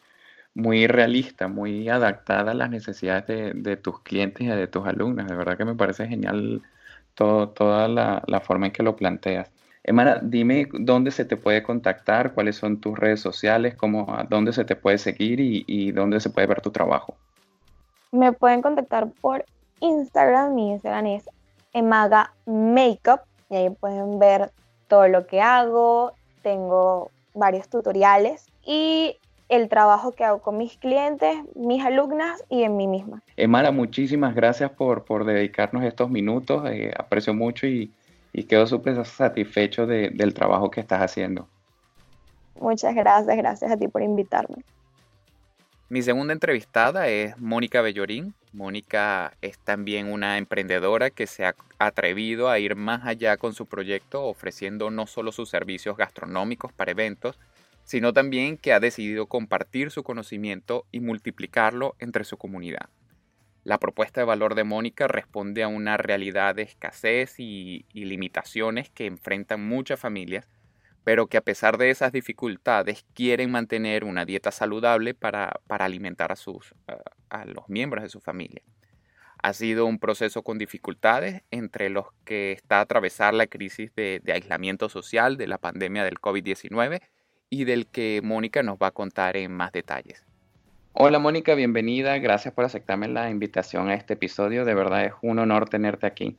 muy 0.54 0.87
realista, 0.87 1.46
muy 1.46 1.90
adaptada 1.90 2.52
a 2.52 2.54
las 2.54 2.70
necesidades 2.70 3.52
de, 3.54 3.76
tus 3.76 4.00
clientes 4.00 4.42
y 4.42 4.46
de 4.46 4.66
tus 4.66 4.87
alumnas. 4.87 5.28
De 5.28 5.37
verdad 5.37 5.58
que 5.58 5.66
me 5.66 5.75
parece 5.75 6.08
genial 6.08 6.62
todo, 7.14 7.50
toda 7.50 7.87
la, 7.87 8.40
forma 8.40 8.66
en 8.66 8.72
que 8.72 8.82
lo 8.82 8.96
planteas. 8.96 9.52
Emana, 9.84 10.20
dime 10.22 10.68
dónde 10.72 11.10
se 11.10 11.26
te 11.26 11.37
puede 11.37 11.62
contactar, 11.62 12.32
cuáles 12.32 12.56
son 12.56 12.80
tus 12.80 12.98
redes 12.98 13.20
sociales, 13.20 13.75
cómo, 13.75 14.26
dónde 14.30 14.54
se 14.54 14.64
te 14.64 14.75
puede 14.75 14.96
seguir 14.96 15.38
y, 15.38 15.64
y 15.66 15.92
dónde 15.92 16.18
se 16.20 16.30
puede 16.30 16.46
ver 16.46 16.62
tu 16.62 16.70
trabajo. 16.70 17.18
Me 18.10 18.32
pueden 18.32 18.62
contactar 18.62 19.10
por 19.20 19.44
Instagram, 19.80 20.54
mi 20.54 20.70
Instagram 20.70 21.06
es 21.06 21.28
Emaga 21.72 22.32
Makeup 22.46 23.20
y 23.50 23.56
ahí 23.56 23.70
pueden 23.70 24.18
ver 24.18 24.50
todo 24.88 25.08
lo 25.08 25.26
que 25.26 25.40
hago, 25.40 26.12
tengo 26.42 27.10
varios 27.34 27.68
tutoriales 27.68 28.46
y 28.64 29.16
el 29.48 29.68
trabajo 29.68 30.12
que 30.12 30.24
hago 30.24 30.40
con 30.40 30.56
mis 30.56 30.76
clientes, 30.76 31.36
mis 31.54 31.84
alumnas 31.84 32.44
y 32.48 32.62
en 32.62 32.76
mí 32.76 32.86
misma. 32.86 33.22
Emara, 33.36 33.70
muchísimas 33.70 34.34
gracias 34.34 34.70
por, 34.70 35.04
por 35.04 35.24
dedicarnos 35.24 35.84
estos 35.84 36.10
minutos, 36.10 36.64
eh, 36.70 36.92
aprecio 36.96 37.34
mucho 37.34 37.66
y, 37.66 37.92
y 38.32 38.44
quedo 38.44 38.66
súper 38.66 39.04
satisfecho 39.04 39.86
del 39.86 40.34
trabajo 40.34 40.70
que 40.70 40.80
estás 40.80 41.00
haciendo. 41.00 41.46
Muchas 42.60 42.94
gracias, 42.94 43.36
gracias 43.36 43.70
a 43.70 43.76
ti 43.76 43.88
por 43.88 44.02
invitarme. 44.02 44.64
Mi 45.90 46.02
segunda 46.02 46.35
entrevistada 46.35 47.09
es 47.09 47.38
Mónica 47.38 47.80
Bellorín. 47.80 48.35
Mónica 48.52 49.33
es 49.40 49.59
también 49.59 50.12
una 50.12 50.37
emprendedora 50.37 51.09
que 51.09 51.26
se 51.26 51.47
ha 51.47 51.54
atrevido 51.78 52.50
a 52.50 52.59
ir 52.59 52.76
más 52.76 53.07
allá 53.07 53.38
con 53.38 53.54
su 53.54 53.64
proyecto, 53.64 54.25
ofreciendo 54.25 54.90
no 54.90 55.07
solo 55.07 55.33
sus 55.33 55.49
servicios 55.49 55.97
gastronómicos 55.97 56.75
para 56.75 56.90
eventos, 56.90 57.38
sino 57.85 58.12
también 58.12 58.59
que 58.59 58.75
ha 58.75 58.80
decidido 58.80 59.28
compartir 59.28 59.90
su 59.90 60.02
conocimiento 60.02 60.85
y 60.92 61.00
multiplicarlo 61.00 61.97
entre 62.00 62.25
su 62.25 62.37
comunidad. 62.37 62.90
La 63.64 63.78
propuesta 63.78 64.21
de 64.21 64.26
valor 64.26 64.54
de 64.54 64.64
Mónica 64.64 65.09
responde 65.09 65.62
a 65.62 65.68
una 65.68 65.97
realidad 65.97 66.54
de 66.54 66.62
escasez 66.62 67.40
y, 67.40 67.87
limitaciones 67.95 68.90
que 68.90 69.07
enfrentan 69.07 69.66
muchas 69.66 69.99
familias 69.99 70.47
pero 71.08 71.26
que 71.26 71.38
a 71.38 71.40
pesar 71.40 71.78
de 71.78 71.88
esas 71.88 72.12
dificultades 72.12 73.06
quieren 73.14 73.50
mantener 73.50 74.04
una 74.04 74.26
dieta 74.26 74.50
saludable 74.50 75.14
para, 75.14 75.58
alimentar 75.66 76.32
a, 76.32 76.36
sus, 76.36 76.74
a, 77.30 77.46
los 77.46 77.66
miembros 77.70 78.02
de 78.02 78.10
su 78.10 78.20
familia. 78.20 78.60
Ha 79.42 79.54
sido 79.54 79.86
un 79.86 79.98
proceso 79.98 80.42
con 80.42 80.58
dificultades 80.58 81.40
entre 81.50 81.88
los 81.88 82.08
que 82.26 82.52
está 82.52 82.82
atravesar 82.82 83.32
la 83.32 83.46
crisis 83.46 83.90
de, 83.96 84.20
de 84.22 84.34
aislamiento 84.34 84.90
social 84.90 85.38
de 85.38 85.46
la 85.46 85.56
pandemia 85.56 86.04
del 86.04 86.20
COVID-19 86.20 87.00
y 87.48 87.64
del 87.64 87.86
que 87.86 88.20
Mónica 88.22 88.62
nos 88.62 88.76
va 88.76 88.88
a 88.88 88.90
contar 88.90 89.38
en 89.38 89.50
más 89.50 89.72
detalles. 89.72 90.26
Hola 90.92 91.18
Mónica, 91.18 91.54
bienvenida. 91.54 92.18
Gracias 92.18 92.52
por 92.52 92.66
aceptarme 92.66 93.08
la 93.08 93.30
invitación 93.30 93.88
a 93.88 93.94
este 93.94 94.12
episodio. 94.12 94.66
De 94.66 94.74
verdad 94.74 95.06
es 95.06 95.12
un 95.22 95.38
honor 95.38 95.70
tenerte 95.70 96.06
aquí. 96.06 96.36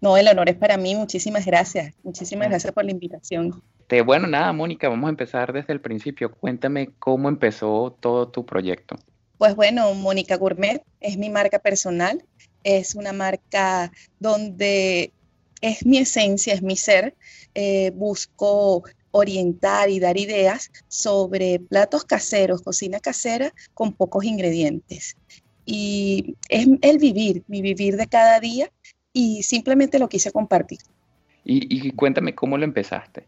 No, 0.00 0.16
el 0.16 0.28
honor 0.28 0.48
es 0.48 0.56
para 0.56 0.76
mí. 0.76 0.94
Muchísimas 0.94 1.44
gracias. 1.44 1.94
Muchísimas 2.02 2.48
gracias 2.48 2.72
por 2.72 2.84
la 2.84 2.92
invitación. 2.92 3.62
Este, 3.92 4.00
bueno, 4.00 4.26
nada, 4.26 4.54
Mónica, 4.54 4.88
vamos 4.88 5.08
a 5.08 5.10
empezar 5.10 5.52
desde 5.52 5.74
el 5.74 5.82
principio. 5.82 6.32
Cuéntame 6.32 6.92
cómo 6.98 7.28
empezó 7.28 7.94
todo 8.00 8.26
tu 8.26 8.46
proyecto. 8.46 8.96
Pues 9.36 9.54
bueno, 9.54 9.92
Mónica 9.92 10.38
Gourmet 10.38 10.82
es 10.98 11.18
mi 11.18 11.28
marca 11.28 11.58
personal. 11.58 12.24
Es 12.64 12.94
una 12.94 13.12
marca 13.12 13.92
donde 14.18 15.12
es 15.60 15.84
mi 15.84 15.98
esencia, 15.98 16.54
es 16.54 16.62
mi 16.62 16.74
ser. 16.74 17.14
Eh, 17.54 17.92
busco 17.94 18.82
orientar 19.10 19.90
y 19.90 20.00
dar 20.00 20.16
ideas 20.16 20.70
sobre 20.88 21.60
platos 21.60 22.06
caseros, 22.06 22.62
cocina 22.62 22.98
casera 22.98 23.52
con 23.74 23.92
pocos 23.92 24.24
ingredientes. 24.24 25.18
Y 25.66 26.34
es 26.48 26.66
el 26.80 26.96
vivir, 26.96 27.42
mi 27.46 27.60
vivir 27.60 27.98
de 27.98 28.06
cada 28.06 28.40
día 28.40 28.70
y 29.12 29.42
simplemente 29.42 29.98
lo 29.98 30.08
quise 30.08 30.32
compartir. 30.32 30.78
y 31.44 31.90
cuéntame 31.90 32.34
cómo 32.34 32.56
lo 32.56 32.64
empezaste. 32.64 33.26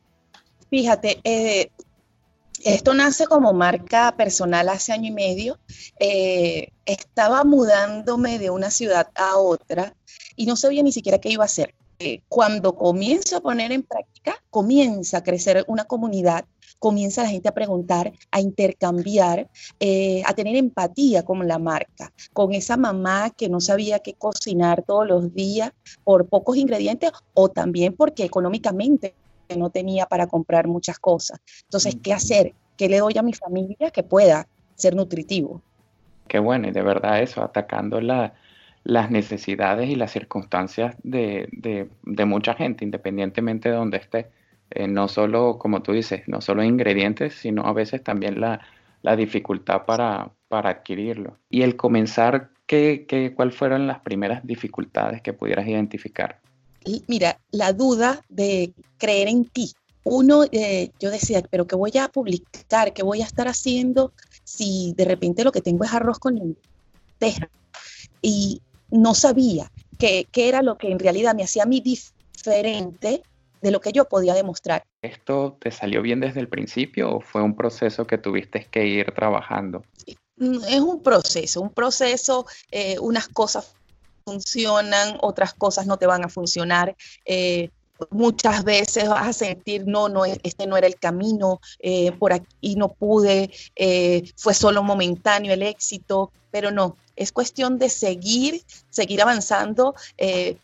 Fíjate, 0.74 1.20
eh, 1.22 1.70
esto 2.64 2.94
nace 2.94 3.26
como 3.26 3.52
marca 3.52 4.12
personal 4.16 4.68
hace 4.68 4.92
año 4.92 5.06
y 5.06 5.12
medio. 5.12 5.56
Eh, 6.00 6.72
estaba 6.84 7.44
mudándome 7.44 8.40
de 8.40 8.50
una 8.50 8.72
ciudad 8.72 9.06
a 9.14 9.36
otra 9.36 9.94
y 10.34 10.46
no 10.46 10.56
sabía 10.56 10.82
ni 10.82 10.90
siquiera 10.90 11.20
qué 11.20 11.28
iba 11.28 11.44
a 11.44 11.46
hacer. 11.46 11.76
Eh, 12.00 12.22
cuando 12.28 12.74
comienzo 12.74 13.36
a 13.36 13.40
poner 13.40 13.70
en 13.70 13.84
práctica, 13.84 14.34
comienza 14.50 15.18
a 15.18 15.22
crecer 15.22 15.64
una 15.68 15.84
comunidad, 15.84 16.44
comienza 16.80 17.22
la 17.22 17.28
gente 17.28 17.48
a 17.48 17.54
preguntar, 17.54 18.12
a 18.32 18.40
intercambiar, 18.40 19.48
a 20.26 20.34
tener 20.34 20.56
empatía 20.56 21.24
con 21.24 21.46
la 21.46 21.60
marca, 21.60 22.12
con 22.32 22.52
esa 22.52 22.76
mamá 22.76 23.30
que 23.30 23.48
no 23.48 23.60
sabía 23.60 24.00
qué 24.00 24.14
cocinar 24.14 24.82
todos 24.84 25.06
los 25.06 25.32
días 25.32 25.70
por 26.02 26.28
pocos 26.28 26.56
ingredientes 26.56 27.12
o 27.32 27.48
también 27.48 27.94
porque 27.94 28.24
económicamente 28.24 29.14
no 29.56 29.70
tenía 29.70 30.06
para 30.06 30.26
comprar 30.26 30.66
muchas 30.66 30.98
cosas. 30.98 31.40
Entonces, 31.64 31.96
¿qué 32.02 32.12
hacer? 32.12 32.52
¿Qué 32.76 32.88
le 32.88 32.98
doy 32.98 33.16
a 33.18 33.22
mi 33.22 33.32
familia 33.32 33.90
que 33.90 34.02
pueda 34.02 34.46
ser 34.74 34.94
nutritivo? 34.94 35.62
Qué 36.28 36.38
bueno, 36.38 36.68
y 36.68 36.72
de 36.72 36.82
verdad 36.82 37.22
eso, 37.22 37.42
atacando 37.42 38.00
las 38.00 39.10
necesidades 39.10 39.88
y 39.88 39.94
las 39.94 40.10
circunstancias 40.10 40.96
de, 41.02 41.88
mucha 42.26 42.54
gente, 42.54 42.84
independientemente 42.84 43.68
de 43.68 43.76
donde 43.76 43.98
esté. 43.98 44.30
Eh, 44.70 44.88
no 44.88 45.08
solo, 45.08 45.58
como 45.58 45.82
tú 45.82 45.92
dices, 45.92 46.26
no 46.26 46.40
solo 46.40 46.64
ingredientes, 46.64 47.34
sino 47.34 47.62
a 47.66 47.72
veces 47.72 48.02
también 48.02 48.40
la, 48.40 48.60
dificultad 49.16 49.84
para, 49.84 50.30
para, 50.48 50.70
adquirirlo. 50.70 51.36
Y 51.50 51.62
el 51.62 51.76
comenzar, 51.76 52.50
¿qué, 52.66 53.04
qué, 53.06 53.34
¿cuáles 53.34 53.54
fueron 53.54 53.86
las 53.86 54.00
primeras 54.00 54.44
dificultades 54.46 55.20
que 55.20 55.34
pudieras 55.34 55.68
identificar? 55.68 56.40
Mira, 57.08 57.40
la 57.50 57.72
duda 57.72 58.22
de 58.28 58.72
creer 58.98 59.28
en 59.28 59.44
ti. 59.44 59.72
Uno, 60.04 60.44
eh, 60.52 60.90
yo 61.00 61.10
decía, 61.10 61.42
pero 61.50 61.66
¿qué 61.66 61.76
voy 61.76 61.92
a 61.98 62.08
publicar? 62.08 62.92
¿Qué 62.92 63.02
voy 63.02 63.22
a 63.22 63.26
estar 63.26 63.48
haciendo 63.48 64.12
si 64.44 64.92
de 64.96 65.06
repente 65.06 65.44
lo 65.44 65.52
que 65.52 65.62
tengo 65.62 65.84
es 65.84 65.92
arroz 65.92 66.18
con 66.18 66.34
lentejas? 66.34 67.48
Y 68.20 68.60
no 68.90 69.14
sabía 69.14 69.70
qué 69.98 70.26
era 70.34 70.60
lo 70.60 70.76
que 70.76 70.90
en 70.90 70.98
realidad 70.98 71.34
me 71.34 71.44
hacía 71.44 71.62
a 71.62 71.66
mí 71.66 71.80
diferente 71.80 73.22
de 73.64 73.70
lo 73.70 73.80
que 73.80 73.92
yo 73.92 74.04
podía 74.04 74.34
demostrar. 74.34 74.84
¿Esto 75.00 75.56
te 75.58 75.70
salió 75.70 76.02
bien 76.02 76.20
desde 76.20 76.40
el 76.40 76.48
principio 76.48 77.16
o 77.16 77.20
fue 77.20 77.42
un 77.42 77.56
proceso 77.56 78.06
que 78.06 78.18
tuviste 78.18 78.66
que 78.70 78.86
ir 78.86 79.12
trabajando? 79.12 79.82
Mm, 80.36 80.64
es 80.68 80.80
un 80.80 81.02
proceso, 81.02 81.62
un 81.62 81.70
proceso, 81.72 82.44
eh, 82.70 82.98
unas 82.98 83.26
cosas 83.28 83.74
funcionan, 84.24 85.18
otras 85.20 85.54
cosas 85.54 85.86
no 85.86 85.98
te 85.98 86.06
van 86.06 86.24
a 86.24 86.28
funcionar. 86.28 86.96
Eh, 87.24 87.70
muchas 88.10 88.64
veces 88.64 89.08
vas 89.08 89.28
a 89.28 89.32
sentir, 89.32 89.86
no, 89.86 90.08
no, 90.08 90.24
este 90.24 90.66
no 90.66 90.76
era 90.76 90.86
el 90.86 90.96
camino, 90.96 91.60
eh, 91.78 92.12
por 92.12 92.32
aquí 92.32 92.74
no 92.76 92.88
pude, 92.88 93.50
eh, 93.76 94.32
fue 94.36 94.54
solo 94.54 94.82
momentáneo 94.82 95.52
el 95.52 95.62
éxito, 95.62 96.32
pero 96.50 96.70
no, 96.70 96.96
es 97.16 97.32
cuestión 97.32 97.78
de 97.78 97.88
seguir, 97.88 98.62
seguir 98.90 99.22
avanzando, 99.22 99.94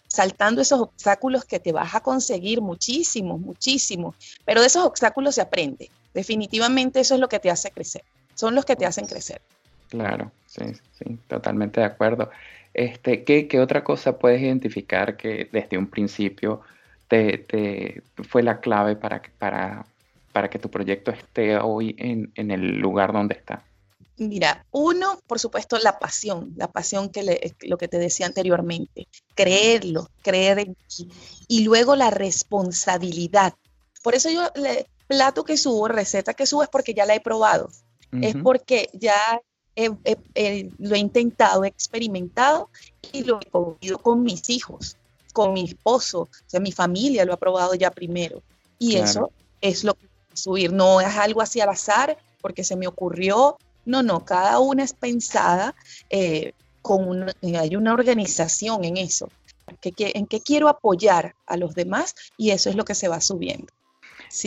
saltando 0.09 0.61
esos 0.61 0.81
obstáculos 0.81 1.45
que 1.45 1.61
te 1.61 1.73
vas 1.73 1.95
a 1.95 2.00
conseguir 2.00 2.61
muchísimo, 2.61 3.38
muchísimo, 3.38 4.14
pero 4.45 4.61
de 4.61 4.67
esos 4.67 4.85
obstáculos 4.85 5.37
se 5.37 5.43
aprende. 5.43 5.90
Definitivamente 6.12 7.00
eso 7.00 7.14
es 7.14 7.21
lo 7.21 7.29
que 7.29 7.38
te 7.38 7.50
hace 7.50 7.71
crecer, 7.71 8.02
son 8.35 8.57
los 8.57 8.64
que 8.64 8.75
te 8.75 8.87
hacen 8.87 9.07
crecer. 9.07 9.40
Claro, 9.88 10.33
sí, 10.50 10.64
sí, 10.92 11.19
totalmente 11.28 11.80
de 11.80 11.87
acuerdo. 11.87 12.30
Este, 12.75 13.25
¿qué, 13.25 13.49
¿qué, 13.49 13.61
otra 13.61 13.83
cosa 13.83 14.19
puedes 14.19 14.40
identificar 14.42 15.16
que 15.16 15.49
desde 15.52 15.78
un 15.78 15.88
principio 15.88 16.61
te, 17.09 17.38
te 17.38 18.02
fue 18.28 18.42
la 18.42 18.61
clave 18.61 18.97
para, 18.97 19.23
para, 19.38 19.87
para, 20.33 20.50
que 20.50 20.59
tu 20.59 20.71
proyecto 20.71 21.11
esté 21.11 21.57
hoy 21.57 21.95
en, 21.99 22.33
en, 22.35 22.50
el 22.50 22.78
lugar 22.78 23.12
donde 23.12 23.35
está? 23.35 23.64
Mira, 24.16 24.66
uno, 24.71 25.21
por 25.26 25.38
supuesto, 25.38 25.78
la 25.78 25.99
pasión, 25.99 26.52
la 26.57 26.69
pasión 26.69 27.09
que 27.11 27.23
le, 27.23 27.54
lo 27.62 27.78
que 27.78 27.88
te 27.88 27.99
decía 27.99 28.26
anteriormente, 28.26 29.09
creerlo, 29.35 30.09
creer 30.23 30.59
en 30.59 30.75
ti. 30.75 31.09
Y 31.49 31.64
luego 31.64 31.97
la 31.97 32.11
responsabilidad. 32.11 33.54
Por 34.02 34.14
eso 34.14 34.30
yo, 34.30 34.49
le, 34.54 34.87
plato 35.07 35.42
que 35.45 35.57
subo, 35.57 35.88
receta 35.88 36.35
que 36.35 36.47
subo, 36.47 36.62
es 36.62 36.69
porque 36.69 36.95
ya 36.95 37.04
la 37.04 37.14
he 37.14 37.21
probado. 37.21 37.69
Es 38.12 38.35
porque 38.42 38.88
ya 38.92 39.40
lo 39.77 40.95
he 40.95 40.99
intentado, 40.99 41.65
he 41.65 41.69
experimentado 41.69 42.71
y 43.12 43.25
lo 43.25 43.41
he 43.41 43.47
comido 43.50 43.99
con 43.99 44.23
mis 44.23 44.49
hijos, 44.50 44.97
con 45.33 45.53
mi 45.53 45.65
esposo, 45.65 46.23
o 46.23 46.29
sea, 46.47 46.61
mi 46.61 46.73
familia 46.73 47.25
lo 47.25 47.33
ha 47.33 47.39
probado 47.39 47.75
ya 47.75 47.91
primero. 47.91 48.43
Y 48.79 48.97
eso 48.97 49.31
es 49.61 49.85
lo 49.85 49.95
que 49.95 50.07
subir, 50.33 50.73
no 50.73 51.00
es 51.00 51.17
algo 51.17 51.43
así 51.43 51.61
al 51.61 51.69
azar 51.69 52.19
porque 52.41 52.65
se 52.65 52.77
me 52.77 52.87
ocurrió, 52.87 53.59
no, 53.85 54.03
no, 54.03 54.25
cada 54.25 54.59
una 54.59 54.83
es 54.83 54.95
pensada, 54.95 55.75
eh, 56.09 56.53
con 56.83 57.27
hay 57.43 57.77
una 57.77 57.93
organización 57.93 58.85
en 58.85 58.97
eso. 58.97 59.29
en 59.83 60.27
qué 60.27 60.41
quiero 60.41 60.69
apoyar 60.69 61.35
a 61.47 61.57
los 61.57 61.75
demás 61.75 62.15
y 62.37 62.50
eso 62.50 62.71
es 62.71 62.77
lo 62.77 62.85
que 62.85 62.95
se 62.95 63.09
va 63.09 63.21
subiendo. 63.21 63.73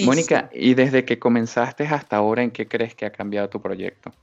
Mónica, 0.06 0.50
¿y 0.54 0.76
desde 0.76 1.04
que 1.04 1.20
comenzaste 1.20 1.86
hasta 1.86 2.16
ahora 2.16 2.42
en 2.42 2.52
qué 2.52 2.68
crees 2.68 2.96
que 2.96 3.06
ha 3.06 3.12
cambiado 3.12 3.50
tu 3.50 3.62
proyecto? 3.62 4.14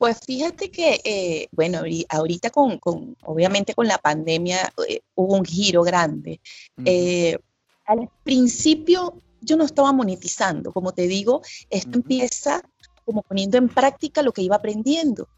Pues 0.00 0.18
fíjate 0.26 0.70
que, 0.70 0.98
eh, 1.04 1.48
bueno, 1.52 1.82
ahorita 2.08 2.48
con, 2.48 2.80
obviamente 3.22 3.74
con 3.74 3.86
la 3.86 3.98
pandemia 3.98 4.72
eh, 4.88 5.02
hubo 5.14 5.36
un 5.36 5.44
giro 5.44 5.82
grande. 5.82 6.40
Eh, 6.86 7.36
al 7.84 8.08
principio 8.24 9.20
yo 9.42 9.58
no 9.58 9.64
estaba 9.64 9.92
monetizando, 9.92 10.72
como 10.72 10.92
te 10.92 11.06
digo, 11.06 11.42
esto 11.68 11.98
empieza 11.98 12.62
como 13.04 13.20
poniendo 13.20 13.58
en 13.58 13.68
práctica 13.68 14.22
lo 14.22 14.32
que 14.32 14.40
iba 14.40 14.56
aprendiendo. 14.56 15.28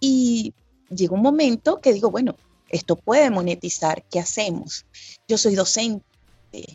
Y 0.00 0.52
llegó 0.90 1.14
un 1.14 1.22
momento 1.22 1.80
que 1.80 1.92
digo, 1.92 2.10
bueno, 2.10 2.34
esto 2.70 2.96
puede 2.96 3.30
monetizar, 3.30 4.02
¿qué 4.10 4.18
hacemos? 4.18 4.84
Yo 5.28 5.38
soy 5.38 5.54
docente, 5.54 6.04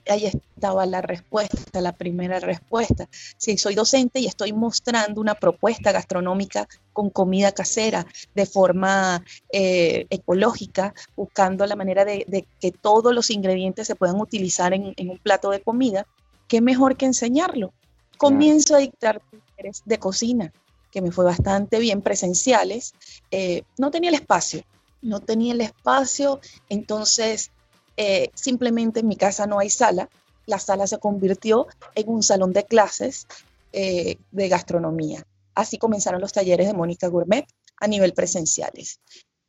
ahí 0.09 0.25
estaba 0.25 0.85
la 0.85 1.01
respuesta, 1.01 1.81
la 1.81 1.93
primera 1.93 2.39
respuesta. 2.39 3.07
Si 3.37 3.57
soy 3.57 3.75
docente 3.75 4.19
y 4.19 4.27
estoy 4.27 4.53
mostrando 4.53 5.19
una 5.19 5.35
propuesta 5.35 5.91
gastronómica 5.91 6.67
con 6.91 7.09
comida 7.09 7.51
casera 7.51 8.05
de 8.35 8.45
forma 8.45 9.23
eh, 9.51 10.05
ecológica, 10.09 10.93
buscando 11.15 11.65
la 11.65 11.75
manera 11.75 12.05
de, 12.05 12.45
que 12.59 12.71
todos 12.71 13.13
los 13.13 13.29
ingredientes 13.29 13.87
se 13.87 13.95
puedan 13.95 14.19
utilizar 14.19 14.73
en, 14.73 14.93
un 14.97 15.17
plato 15.17 15.49
de 15.49 15.61
comida, 15.61 16.05
¿qué 16.47 16.61
mejor 16.61 16.95
que 16.95 17.05
enseñarlo? 17.05 17.73
Comienzo 18.17 18.75
a 18.75 18.79
dictar 18.79 19.21
talleres 19.55 19.81
de 19.85 19.97
cocina, 19.97 20.53
que 20.91 21.01
me 21.01 21.11
fue 21.11 21.25
bastante 21.25 21.79
bien, 21.79 22.01
presenciales. 22.01 22.93
Eh, 23.31 23.63
no 23.77 23.89
tenía 23.89 24.09
el 24.09 24.15
espacio, 24.15 24.63
no 25.01 25.19
tenía 25.19 25.53
el 25.53 25.61
espacio, 25.61 26.39
entonces 26.69 27.51
eh, 27.97 28.29
simplemente 28.33 29.01
en 29.01 29.07
mi 29.07 29.15
casa 29.15 29.47
no 29.47 29.59
hay 29.59 29.69
sala. 29.69 30.09
La 30.45 30.59
sala 30.59 30.87
se 30.87 30.99
convirtió 30.99 31.67
en 31.95 32.09
un 32.09 32.23
salón 32.23 32.53
de 32.53 32.65
clases 32.65 33.27
eh, 33.71 34.17
de 34.31 34.49
gastronomía. 34.49 35.25
Así 35.55 35.77
comenzaron 35.77 36.21
los 36.21 36.33
talleres 36.33 36.67
de 36.67 36.73
Mónica 36.73 37.07
Gourmet 37.07 37.45
a 37.79 37.87
nivel 37.87 38.13
presenciales. 38.13 38.99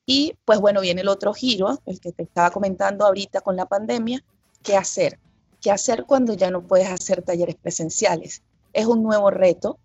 Y 0.07 0.35
pues 0.45 0.61
bueno, 0.61 0.81
viene 0.81 1.01
el 1.01 1.09
otro 1.09 1.33
giro, 1.33 1.81
el 1.87 1.99
que 2.01 2.13
te 2.13 2.25
estaba 2.25 2.51
comentando 2.51 3.07
ahorita 3.07 3.41
con 3.41 3.57
la 3.57 3.67
pandemia, 3.67 4.23
¿qué 4.63 4.77
hacer? 4.77 5.19
¿Qué 5.61 5.71
hacer 5.71 6.05
cuando 6.05 6.35
ya 6.35 6.51
no 6.51 6.67
puedes 6.67 6.89
hacer 6.89 7.23
talleres 7.23 7.57
presenciales? 7.57 8.43
Es 8.73 8.87
un 8.87 9.03
nuevo 9.03 9.31
reto. 9.31 9.79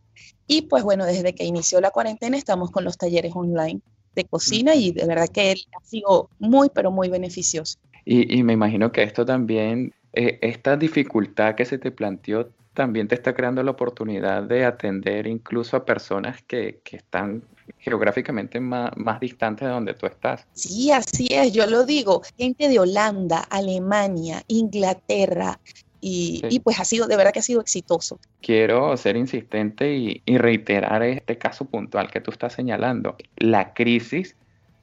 Y 0.46 0.64
pues 0.64 0.84
bueno, 0.84 1.06
desde 1.06 1.34
que 1.34 1.46
inició 1.46 1.80
la 1.80 1.92
cuarentena 1.92 2.38
estamos 2.38 2.72
con 2.72 2.84
los 2.84 2.98
talleres 2.98 3.32
online 3.34 3.80
de 4.16 4.26
cocina 4.26 4.76
y 4.76 4.92
de 4.92 5.06
verdad 5.06 5.30
que 5.30 5.52
ha 5.52 5.86
sido 5.86 6.30
muy, 6.40 6.70
pero 6.70 6.92
muy 6.92 7.08
beneficioso. 7.08 7.78
Y, 8.12 8.42
me 8.42 8.54
imagino 8.54 8.92
que 8.92 9.04
esto 9.04 9.24
también, 9.24 9.94
eh, 10.14 10.40
esta 10.42 10.76
dificultad 10.76 11.54
que 11.54 11.64
se 11.64 11.78
te 11.78 11.92
planteó, 11.92 12.50
también 12.74 13.08
te 13.08 13.14
está 13.14 13.36
creando 13.36 13.62
la 13.62 13.70
oportunidad 13.70 14.42
de 14.42 14.66
atender 14.66 15.28
incluso 15.28 15.78
a 15.78 15.86
personas 15.86 16.42
que, 16.42 16.82
están 16.92 17.44
geográficamente 17.78 18.60
más, 18.60 18.90
más, 18.98 19.20
distantes 19.20 19.68
de 19.68 19.74
donde 19.76 19.94
tú 19.94 20.08
estás. 20.08 20.48
Sí, 20.54 20.90
así 20.90 21.28
es, 21.30 21.54
yo 21.54 21.68
lo 21.68 21.86
digo, 21.86 22.24
gente 22.36 22.68
de 22.68 22.80
Holanda, 22.80 23.42
Alemania, 23.48 24.42
Inglaterra, 24.48 25.60
y, 26.02 26.60
pues 26.64 26.80
ha 26.80 26.86
sido, 26.86 27.06
de 27.06 27.16
verdad 27.16 27.32
que 27.32 27.40
ha 27.40 27.44
sido 27.44 27.62
exitoso. 27.62 28.20
Quiero 28.42 28.98
ser 28.98 29.18
insistente 29.18 29.94
y, 29.94 30.24
y 30.26 30.40
reiterar 30.40 31.04
este 31.04 31.38
caso 31.38 31.66
puntual 31.66 32.10
que 32.10 32.22
tú 32.22 32.32
estás 32.32 32.54
señalando. 32.54 33.18
La 33.38 33.76
crisis 33.76 34.36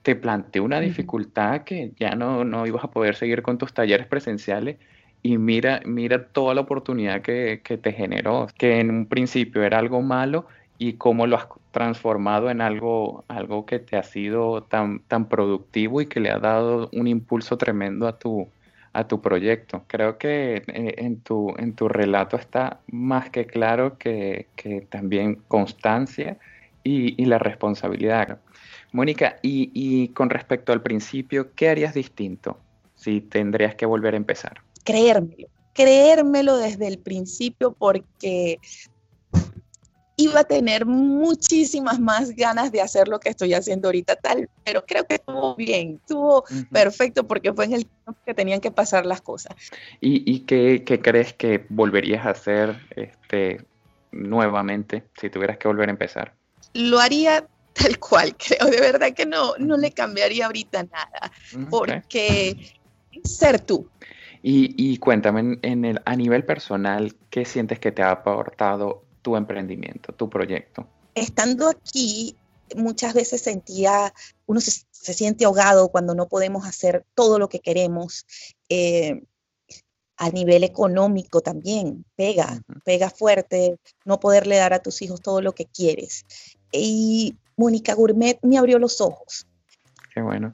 te 0.06 0.14
planteó 0.14 0.62
una 0.62 0.78
dificultad 0.78 1.62
que 1.62 1.90
ya 1.98 2.14
no, 2.14 2.44
no 2.44 2.64
ibas 2.64 2.84
a 2.84 2.92
poder 2.92 3.16
seguir 3.16 3.42
con 3.42 3.58
tus 3.58 3.74
talleres 3.74 4.06
presenciales 4.06 4.76
y 5.20 5.36
mira, 5.36 5.80
mira 5.84 6.28
toda 6.28 6.54
la 6.54 6.60
oportunidad 6.60 7.22
que, 7.22 7.60
te 7.60 7.92
generó, 7.92 8.46
que 8.56 8.78
en 8.78 8.90
un 8.90 9.06
principio 9.06 9.64
era 9.64 9.80
algo 9.80 10.02
malo 10.02 10.46
y 10.78 10.92
cómo 10.92 11.26
lo 11.26 11.36
has 11.36 11.48
transformado 11.72 12.50
en 12.50 12.60
algo, 12.60 13.24
algo 13.26 13.66
que 13.66 13.80
te 13.80 13.96
ha 13.96 14.04
sido 14.04 14.62
tan, 14.62 15.00
tan 15.00 15.28
productivo 15.28 16.00
y 16.00 16.06
que 16.06 16.20
le 16.20 16.30
ha 16.30 16.38
dado 16.38 16.88
un 16.92 17.08
impulso 17.08 17.58
tremendo 17.58 18.06
a 18.06 18.16
tu, 18.16 18.46
a 18.92 19.08
tu 19.08 19.20
proyecto. 19.20 19.82
Creo 19.88 20.18
que 20.18 20.62
eh, 20.68 20.94
en, 20.98 21.20
tu, 21.20 21.52
en 21.58 21.74
tu 21.74 21.88
relato 21.88 22.36
está 22.36 22.78
más 22.92 23.28
que 23.30 23.46
claro 23.46 23.98
que, 23.98 24.46
también 24.88 25.42
constancia 25.48 26.38
y, 26.84 27.20
y 27.20 27.26
la 27.26 27.40
responsabilidad. 27.40 28.38
Mónica, 28.96 29.36
y, 29.42 30.08
con 30.08 30.30
respecto 30.30 30.72
al 30.72 30.80
principio, 30.80 31.52
¿qué 31.54 31.68
harías 31.68 31.92
distinto 31.92 32.58
si 32.94 33.20
tendrías 33.20 33.74
que 33.74 33.84
volver 33.84 34.14
a 34.14 34.16
empezar? 34.16 34.62
Creérmelo, 34.84 35.48
creérmelo 35.74 36.56
desde 36.56 36.88
el 36.88 36.98
principio 36.98 37.76
porque 37.78 38.58
iba 40.16 40.40
a 40.40 40.44
tener 40.44 40.86
muchísimas 40.86 42.00
más 42.00 42.30
ganas 42.34 42.72
de 42.72 42.80
hacer 42.80 43.06
lo 43.08 43.20
que 43.20 43.28
estoy 43.28 43.52
haciendo 43.52 43.88
ahorita 43.88 44.16
tal, 44.16 44.48
pero 44.64 44.82
creo 44.86 45.06
que 45.06 45.16
estuvo 45.16 45.54
bien, 45.56 46.00
estuvo 46.00 46.44
perfecto 46.72 47.26
porque 47.26 47.52
fue 47.52 47.66
en 47.66 47.74
el 47.74 47.86
tiempo 47.86 48.18
que 48.24 48.32
tenían 48.32 48.62
que 48.62 48.70
pasar 48.70 49.04
las 49.04 49.20
cosas. 49.20 49.54
¿Y, 50.00 50.40
qué, 50.46 50.82
crees 51.02 51.34
que 51.34 51.66
volverías 51.68 52.24
a 52.24 52.30
hacer 52.30 52.78
este, 52.96 53.62
nuevamente 54.10 55.02
si 55.20 55.28
tuvieras 55.28 55.58
que 55.58 55.68
volver 55.68 55.90
a 55.90 55.92
empezar? 55.92 56.32
Lo 56.72 56.98
haría 56.98 57.46
tal 57.86 57.98
cual, 57.98 58.36
creo, 58.38 58.70
de 58.70 58.80
verdad 58.80 59.12
que 59.14 59.26
no, 59.26 59.56
no 59.58 59.76
le 59.76 59.92
cambiaría 59.92 60.46
ahorita 60.46 60.84
nada, 60.84 61.32
porque 61.70 62.74
ser 63.24 63.60
tú. 63.60 63.88
Y, 64.48 64.98
cuéntame, 64.98 65.58
en 65.62 65.84
el, 65.84 66.00
a 66.04 66.14
nivel 66.14 66.44
personal, 66.44 67.16
¿qué 67.30 67.44
sientes 67.44 67.80
que 67.80 67.90
te 67.90 68.02
ha 68.02 68.12
aportado 68.12 69.02
tu 69.22 69.34
emprendimiento, 69.34 70.12
tu 70.12 70.30
proyecto? 70.30 70.86
Estando 71.16 71.68
aquí, 71.68 72.36
muchas 72.76 73.12
veces 73.12 73.40
sentía, 73.40 74.14
uno 74.46 74.60
se, 74.60 74.84
siente 74.92 75.46
ahogado 75.46 75.88
cuando 75.88 76.14
no 76.14 76.28
podemos 76.28 76.64
hacer 76.64 77.04
todo 77.16 77.40
lo 77.40 77.48
que 77.48 77.58
queremos. 77.58 78.24
Eh, 78.68 79.22
a 80.18 80.30
nivel 80.30 80.64
económico 80.64 81.42
también, 81.42 82.06
pega, 82.16 82.62
pega 82.86 83.10
fuerte, 83.10 83.76
no 84.06 84.18
poderle 84.18 84.56
dar 84.56 84.72
a 84.72 84.78
tus 84.78 85.02
hijos 85.02 85.20
todo 85.20 85.42
lo 85.42 85.54
que 85.54 85.66
quieres. 85.66 86.24
Y 86.72 87.36
Mónica 87.56 87.94
Gourmet 87.94 88.38
me 88.42 88.58
abrió 88.58 88.78
los 88.78 89.00
ojos. 89.00 89.46
Qué 90.14 90.20
bueno. 90.20 90.52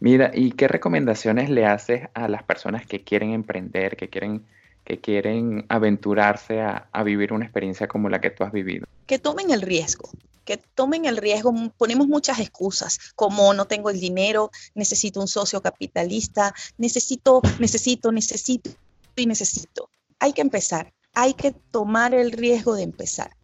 Mira, 0.00 0.30
¿y 0.34 0.52
qué 0.52 0.66
recomendaciones 0.66 1.50
le 1.50 1.66
haces 1.66 2.08
a 2.14 2.26
las 2.26 2.42
personas 2.42 2.86
que 2.86 3.04
quieren 3.04 3.32
emprender, 3.32 3.96
que 3.96 4.08
quieren, 4.08 4.46
que 4.82 4.98
quieren 4.98 5.66
aventurarse 5.68 6.60
a, 6.60 7.02
vivir 7.04 7.32
una 7.32 7.44
experiencia 7.44 7.86
como 7.86 8.08
la 8.08 8.20
que 8.20 8.30
tú 8.30 8.42
has 8.42 8.50
vivido? 8.50 8.86
Que 9.06 9.18
tomen 9.18 9.50
el 9.50 9.60
riesgo, 9.60 10.10
que 10.44 10.56
tomen 10.56 11.04
el 11.04 11.18
riesgo. 11.18 11.52
Ponemos 11.76 12.08
muchas 12.08 12.40
excusas, 12.40 12.98
como 13.14 13.52
no 13.52 13.66
tengo 13.66 13.90
el 13.90 14.00
dinero, 14.00 14.50
necesito 14.74 15.20
un 15.20 15.28
socio 15.28 15.60
capitalista, 15.60 16.54
necesito, 16.78 17.42
necesito, 17.58 18.10
necesito 18.10 18.70
y 19.16 19.26
necesito. 19.26 19.90
Hay 20.18 20.32
que 20.32 20.40
empezar, 20.40 20.94
hay 21.12 21.34
que 21.34 21.52
tomar 21.52 22.14
el 22.14 22.32
riesgo 22.32 22.74
de 22.74 22.84
empezar. 22.84 23.36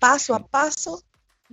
Paso 0.00 0.34
a 0.34 0.44
paso 0.44 1.04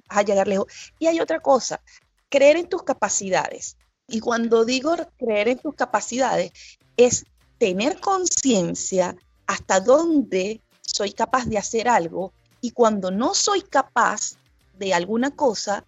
a 0.09 0.21
llegar 0.21 0.47
lejos. 0.47 0.67
Y 0.99 1.07
hay 1.07 1.19
otra 1.19 1.39
cosa, 1.39 1.81
creer 2.29 2.57
en 2.57 2.67
tus 2.67 2.83
capacidades. 2.83 3.77
Y 4.07 4.19
cuando 4.19 4.65
digo 4.65 4.95
creer 5.17 5.49
en 5.49 5.59
tus 5.59 5.75
capacidades, 5.75 6.51
es 6.95 7.25
tener 7.57 7.99
conciencia 7.99 9.15
hasta 9.45 9.79
dónde 9.79 10.61
soy 10.81 11.11
capaz 11.11 11.45
de 11.45 11.57
hacer 11.57 11.87
algo 11.87 12.33
y 12.61 12.71
cuando 12.71 13.11
no 13.11 13.33
soy 13.33 13.61
capaz 13.61 14.37
de 14.77 14.93
alguna 14.93 15.31
cosa, 15.31 15.85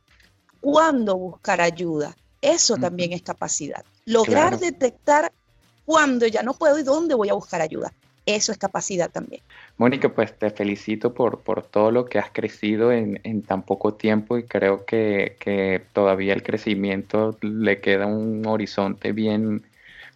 cuándo 0.61 1.15
buscar 1.17 1.61
ayuda. 1.61 2.15
Eso 2.41 2.77
también 2.77 3.13
es 3.13 3.21
capacidad. 3.21 3.83
Lograr 4.05 4.59
detectar 4.59 5.31
cuándo 5.85 6.25
ya 6.27 6.41
no 6.41 6.53
puedo 6.53 6.79
y 6.79 6.83
dónde 6.83 7.15
voy 7.15 7.29
a 7.29 7.33
buscar 7.33 7.61
ayuda. 7.61 7.93
Eso 8.35 8.51
es 8.51 8.59
capacidad 8.59 9.09
también. 9.09 9.41
Mónica, 9.77 10.09
pues 10.09 10.37
te 10.37 10.51
felicito 10.51 11.15
por, 11.15 11.39
por 11.39 11.65
todo 11.65 11.89
lo 11.89 12.05
que 12.05 12.19
has 12.19 12.29
crecido 12.29 12.91
en, 12.91 13.41
tan 13.41 13.63
poco 13.63 13.95
tiempo 13.95 14.37
y 14.37 14.43
creo 14.43 14.85
que, 14.85 15.81
todavía 15.93 16.33
el 16.33 16.43
crecimiento 16.43 17.39
le 17.41 17.81
queda 17.81 18.05
un 18.05 18.45
horizonte 18.45 19.13
bien, 19.13 19.65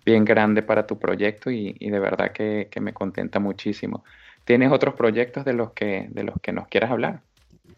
bien 0.06 0.26
grande 0.26 0.62
para 0.62 0.86
tu 0.86 1.00
proyecto 1.00 1.50
y, 1.50 1.74
de 1.74 2.00
verdad 2.00 2.32
que, 2.32 2.70
me 2.80 2.94
contenta 2.94 3.40
muchísimo. 3.40 4.04
¿Tienes 4.46 4.72
otros 4.72 4.94
proyectos 4.94 5.44
de 5.44 5.54
los 5.54 5.72
que, 5.72 6.06
de 6.12 6.24
los 6.24 6.36
que 6.40 6.52
nos 6.52 6.68
quieras 6.68 6.92
hablar? 6.92 7.22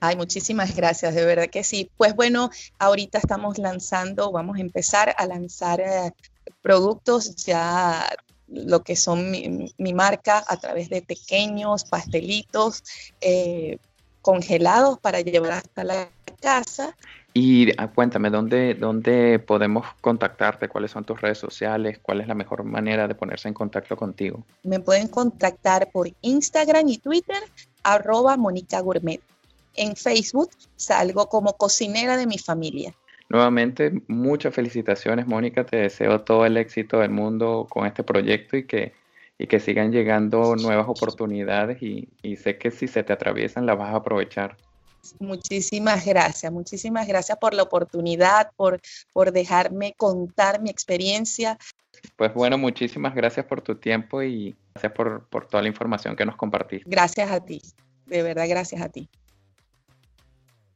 Ay, 0.02 0.18
muchísimas 0.18 0.76
gracias, 0.76 1.16
de 1.16 1.26
verdad 1.26 1.48
que 1.50 1.64
sí. 1.64 1.90
Pues 1.96 2.14
bueno, 2.14 2.50
ahorita 2.78 3.20
estamos 3.20 3.58
lanzando, 3.58 4.34
vamos 4.34 4.58
a 4.58 4.62
empezar 4.62 5.16
a 5.18 5.26
lanzar 5.28 5.80
eh, 5.80 6.12
productos 6.62 7.38
ya 7.38 8.06
lo 8.48 8.84
que 8.84 8.96
son 8.96 9.32
mi, 9.32 9.94
marca 9.94 10.44
a 10.48 10.58
través 10.58 10.90
de 10.90 11.02
pequeños 11.02 11.86
pastelitos 11.86 12.84
eh, 13.22 13.78
congelados 14.22 15.00
para 15.00 15.22
llevar 15.22 15.52
hasta 15.54 15.84
la 15.84 16.10
casa 16.42 16.96
Y 17.34 17.72
ah, 17.78 17.88
cuéntame, 17.88 18.30
¿dónde, 18.30 18.76
¿dónde 18.76 19.40
podemos 19.40 19.86
contactarte? 20.02 20.70
¿Cuáles 20.70 20.92
son 20.92 21.04
tus 21.04 21.20
redes 21.20 21.38
sociales? 21.38 22.00
¿Cuál 22.02 22.22
es 22.22 22.28
la 22.28 22.36
mejor 22.36 22.64
manera 22.64 23.08
de 23.08 23.16
ponerse 23.16 23.48
en 23.48 23.54
contacto 23.54 23.96
contigo? 23.96 24.44
Me 24.64 24.80
pueden 24.80 25.08
contactar 25.08 25.92
por 25.92 26.10
Instagram 26.22 26.88
y 26.90 26.98
Twitter, 26.98 27.42
arroba 27.84 28.38
Mónica 28.38 28.80
Gourmet. 28.80 29.22
En 29.76 29.96
Facebook 29.96 30.52
salgo 30.76 31.28
como 31.28 31.54
cocinera 31.54 32.16
de 32.16 32.28
mi 32.28 32.38
familia. 32.38 32.96
Nuevamente, 33.30 33.92
muchas 34.08 34.54
felicitaciones, 34.54 35.28
Mónica. 35.28 35.66
Te 35.66 35.78
deseo 35.78 36.22
todo 36.22 36.46
el 36.46 36.58
éxito 36.58 37.00
del 37.00 37.12
mundo 37.12 37.68
con 37.70 37.88
este 37.88 38.04
proyecto 38.04 38.58
y 38.58 38.66
que, 38.66 38.94
y 39.38 39.48
que 39.48 39.60
sigan 39.60 39.92
llegando 39.92 40.56
nuevas 40.56 40.88
oportunidades 40.88 41.82
y, 41.82 42.08
y 42.22 42.36
sé 42.36 42.58
que 42.58 42.72
si 42.72 42.88
se 42.88 43.04
te 43.04 43.14
atraviesan 43.14 43.66
las 43.66 43.78
vas 43.78 43.94
a 43.94 43.98
aprovechar. 43.98 44.58
Muchísimas 45.20 46.06
gracias, 46.06 46.52
muchísimas 46.52 47.08
gracias 47.08 47.38
por 47.38 47.54
la 47.54 47.64
oportunidad, 47.64 48.52
por, 48.56 48.80
por 49.14 49.32
dejarme 49.32 49.94
contar 49.98 50.62
mi 50.62 50.70
experiencia. 50.70 51.58
Pues 52.16 52.34
bueno, 52.34 52.58
muchísimas 52.58 53.16
gracias 53.16 53.46
por 53.46 53.62
tu 53.62 53.76
tiempo 53.76 54.24
y 54.24 54.56
gracias 54.74 54.94
por, 54.94 55.26
por 55.28 55.48
toda 55.48 55.64
la 55.64 55.70
información 55.70 56.16
que 56.16 56.26
nos 56.26 56.36
compartiste. 56.36 56.90
Gracias 56.90 57.32
a 57.32 57.40
ti, 57.40 57.62
de 58.06 58.24
verdad, 58.24 58.46
gracias 58.48 58.82
a 58.82 58.90
ti. 58.90 59.10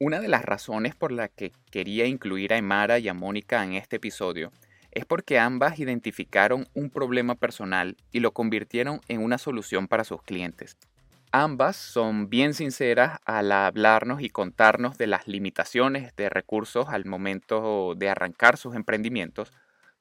Una 0.01 0.21
de 0.21 0.29
las 0.29 0.45
razones 0.45 0.95
por 0.95 1.11
la 1.11 1.27
que 1.27 1.51
quería 1.71 2.05
incluir 2.05 2.53
a 2.53 2.57
Emara 2.57 2.99
y 2.99 3.09
a 3.09 3.13
Mónica 3.13 3.65
en 3.65 3.73
este 3.73 3.97
episodio 3.97 4.53
es 4.91 5.03
porque 5.03 5.37
ambas 5.37 5.77
identificaron 5.77 6.69
un 6.73 6.89
problema 6.89 7.35
personal 7.35 7.97
y 8.13 8.21
lo 8.21 8.31
convirtieron 8.31 9.01
en 9.09 9.21
una 9.21 9.37
solución 9.37 9.89
para 9.89 10.05
sus 10.05 10.23
clientes. 10.23 10.77
Ambas 11.33 11.75
son 11.75 12.29
bien 12.29 12.53
sinceras 12.53 13.19
al 13.25 13.51
hablarnos 13.51 14.21
y 14.21 14.29
contarnos 14.29 14.97
de 14.97 15.07
las 15.07 15.27
limitaciones 15.27 16.15
de 16.15 16.29
recursos 16.29 16.87
al 16.87 17.03
momento 17.03 17.93
de 17.93 18.07
arrancar 18.07 18.55
sus 18.55 18.75
emprendimientos, 18.75 19.51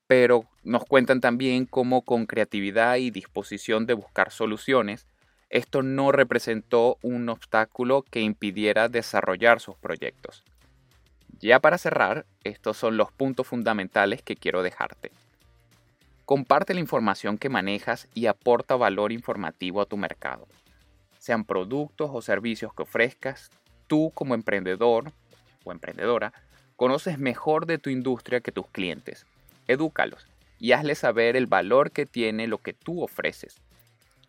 pero 0.07 0.45
nos 0.63 0.85
cuentan 0.85 1.21
también 1.21 1.67
cómo 1.67 2.03
con 2.03 2.27
creatividad 2.27 2.99
y 2.99 3.11
disposición 3.11 3.85
de 3.85 3.95
buscar 3.95 4.31
soluciones, 4.31 5.09
esto 5.51 5.83
no 5.83 6.13
representó 6.13 6.99
un 7.03 7.29
obstáculo 7.29 8.03
que 8.03 8.21
impidiera 8.21 8.89
desarrollar 8.89 9.61
sus 9.61 9.77
proyectos. 9.77 10.45
Ya 11.41 11.61
para 11.61 11.79
cerrar, 11.79 12.27
estos 12.45 12.77
son 12.77 12.97
los 12.97 13.13
puntos 13.13 13.47
fundamentales 13.47 14.23
que 14.23 14.37
quiero 14.37 14.63
dejarte. 14.63 15.13
Comparte 16.25 16.75
la 16.75 16.81
información 16.81 17.39
que 17.39 17.49
manejas 17.49 18.09
y 18.15 18.27
aporta 18.27 18.77
valor 18.77 19.13
informativo 19.13 19.81
a 19.81 19.87
tu 19.87 19.97
mercado 19.97 20.47
sean 21.29 21.45
productos 21.45 22.09
o 22.11 22.23
servicios 22.23 22.73
que 22.73 22.85
ofrezcas, 22.85 23.51
tú 23.87 24.11
como 24.15 24.35
emprendedor 24.35 25.13
o 25.63 25.73
emprendedora 25.73 26.33
conoces 26.77 27.19
mejor 27.19 27.67
de 27.67 27.77
tu 27.77 27.91
industria 27.91 28.41
que 28.41 28.51
tus 28.51 28.67
clientes. 28.69 29.27
Edúcalos 29.67 30.27
y 30.59 30.73
hazles 30.73 31.01
saber 31.01 31.37
el 31.37 31.47
valor 31.47 31.91
que 31.91 32.07
tiene 32.07 32.47
lo 32.47 32.57
que 32.57 32.73
tú 32.73 33.03
ofreces. 33.03 33.61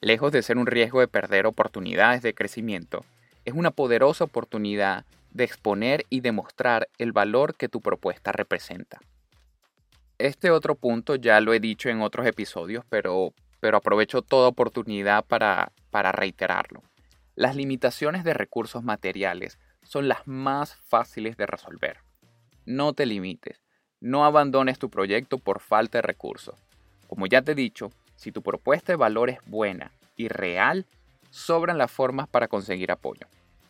Lejos 0.02 0.32
de 0.32 0.42
ser 0.42 0.58
un 0.58 0.66
riesgo 0.66 1.02
de 1.02 1.10
perder 1.10 1.46
oportunidades 1.46 2.22
de 2.22 2.34
crecimiento, 2.34 3.04
es 3.44 3.54
una 3.54 3.72
poderosa 3.72 4.24
oportunidad 4.24 5.06
de 5.32 5.44
exponer 5.44 6.06
y 6.10 6.22
demostrar 6.22 6.88
el 6.98 7.12
valor 7.12 7.56
que 7.56 7.68
tu 7.68 7.82
propuesta 7.82 8.32
representa. 8.32 9.00
Este 10.18 10.52
otro 10.52 10.76
punto 10.76 11.16
ya 11.16 11.42
lo 11.42 11.54
he 11.54 11.60
dicho 11.60 11.90
en 11.90 12.02
otros 12.02 12.26
episodios, 12.26 12.86
pero, 12.90 13.34
pero 13.60 13.78
aprovecho 13.78 14.22
toda 14.22 14.48
oportunidad 14.48 15.26
para, 15.26 15.72
para 15.92 16.14
reiterarlo. 16.14 16.82
Las 17.36 17.56
limitaciones 17.56 18.24
de 18.24 18.34
recursos 18.34 18.84
materiales 18.84 19.60
son 19.84 20.08
las 20.08 20.28
más 20.28 20.76
fáciles 20.88 21.36
de 21.36 21.46
resolver. 21.46 21.98
No 22.66 22.94
te 22.94 23.06
limites, 23.06 23.64
no 24.00 24.26
abandones 24.26 24.80
tu 24.80 24.90
proyecto 24.90 25.40
por 25.40 25.60
falta 25.60 25.98
de 25.98 26.04
recursos. 26.04 26.56
Como 27.08 27.28
ya 27.28 27.42
te 27.42 27.54
he 27.54 27.56
dicho, 27.56 27.92
si 28.20 28.34
tu 28.34 28.42
propuesta 28.42 28.92
de 28.92 28.98
valor 28.98 29.30
es 29.30 29.40
buena 29.46 29.94
y 30.18 30.28
real, 30.28 30.86
sobran 31.30 31.78
las 31.78 31.90
formas 31.90 32.28
para 32.28 32.50
conseguir 32.50 32.92
apoyo. 32.92 33.28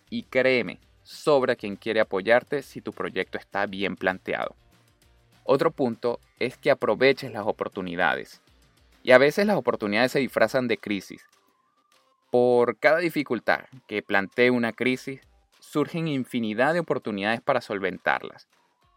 Y 0.09 0.23
créeme, 0.23 0.79
sobra 1.03 1.55
quien 1.55 1.75
quiere 1.75 1.99
apoyarte 1.99 2.63
si 2.63 2.81
tu 2.81 2.91
proyecto 2.91 3.37
está 3.37 3.67
bien 3.67 3.95
planteado. 3.95 4.55
Otro 5.43 5.69
punto 5.69 6.19
es 6.39 6.57
que 6.57 6.71
aproveches 6.71 7.31
las 7.31 7.45
oportunidades. 7.45 8.41
Y 9.03 9.11
a 9.11 9.19
veces 9.19 9.45
las 9.45 9.55
oportunidades 9.55 10.13
se 10.13 10.19
disfrazan 10.19 10.67
de 10.67 10.79
crisis 10.79 11.23
por 12.31 12.77
cada 12.77 12.97
dificultad 12.97 13.65
que 13.87 14.01
plantee 14.01 14.49
una 14.49 14.73
crisis, 14.73 15.21
surgen 15.59 16.07
infinidad 16.07 16.73
de 16.73 16.79
oportunidades 16.79 17.41
para 17.41 17.61
solventarlas, 17.61 18.47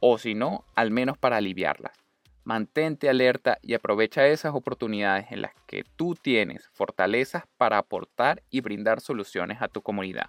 o 0.00 0.16
si 0.16 0.34
no, 0.34 0.64
al 0.74 0.90
menos 0.90 1.18
para 1.18 1.36
aliviarlas. 1.36 2.01
Mantente 2.44 3.08
alerta 3.08 3.58
y 3.62 3.74
aprovecha 3.74 4.26
esas 4.26 4.54
oportunidades 4.54 5.26
en 5.30 5.42
las 5.42 5.52
que 5.66 5.84
tú 5.96 6.14
tienes 6.14 6.68
fortalezas 6.72 7.44
para 7.56 7.78
aportar 7.78 8.42
y 8.50 8.60
brindar 8.60 9.00
soluciones 9.00 9.62
a 9.62 9.68
tu 9.68 9.82
comunidad. 9.82 10.28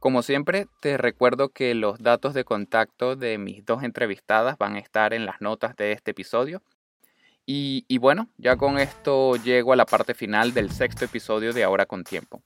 Como 0.00 0.22
siempre, 0.22 0.66
te 0.80 0.98
recuerdo 0.98 1.48
que 1.48 1.74
los 1.74 1.98
datos 1.98 2.34
de 2.34 2.44
contacto 2.44 3.16
de 3.16 3.38
mis 3.38 3.64
dos 3.64 3.82
entrevistadas 3.82 4.58
van 4.58 4.76
a 4.76 4.78
estar 4.78 5.14
en 5.14 5.26
las 5.26 5.40
notas 5.40 5.74
de 5.76 5.92
este 5.92 6.10
episodio 6.12 6.62
y, 7.48 7.98
bueno, 7.98 8.28
ya 8.38 8.56
con 8.56 8.76
esto 8.76 9.36
llego 9.36 9.72
a 9.72 9.76
la 9.76 9.86
parte 9.86 10.14
final 10.14 10.52
del 10.52 10.72
sexto 10.72 11.04
episodio 11.04 11.52
de 11.52 11.62
Ahora 11.62 11.86
con 11.86 12.02
Tiempo. 12.02 12.42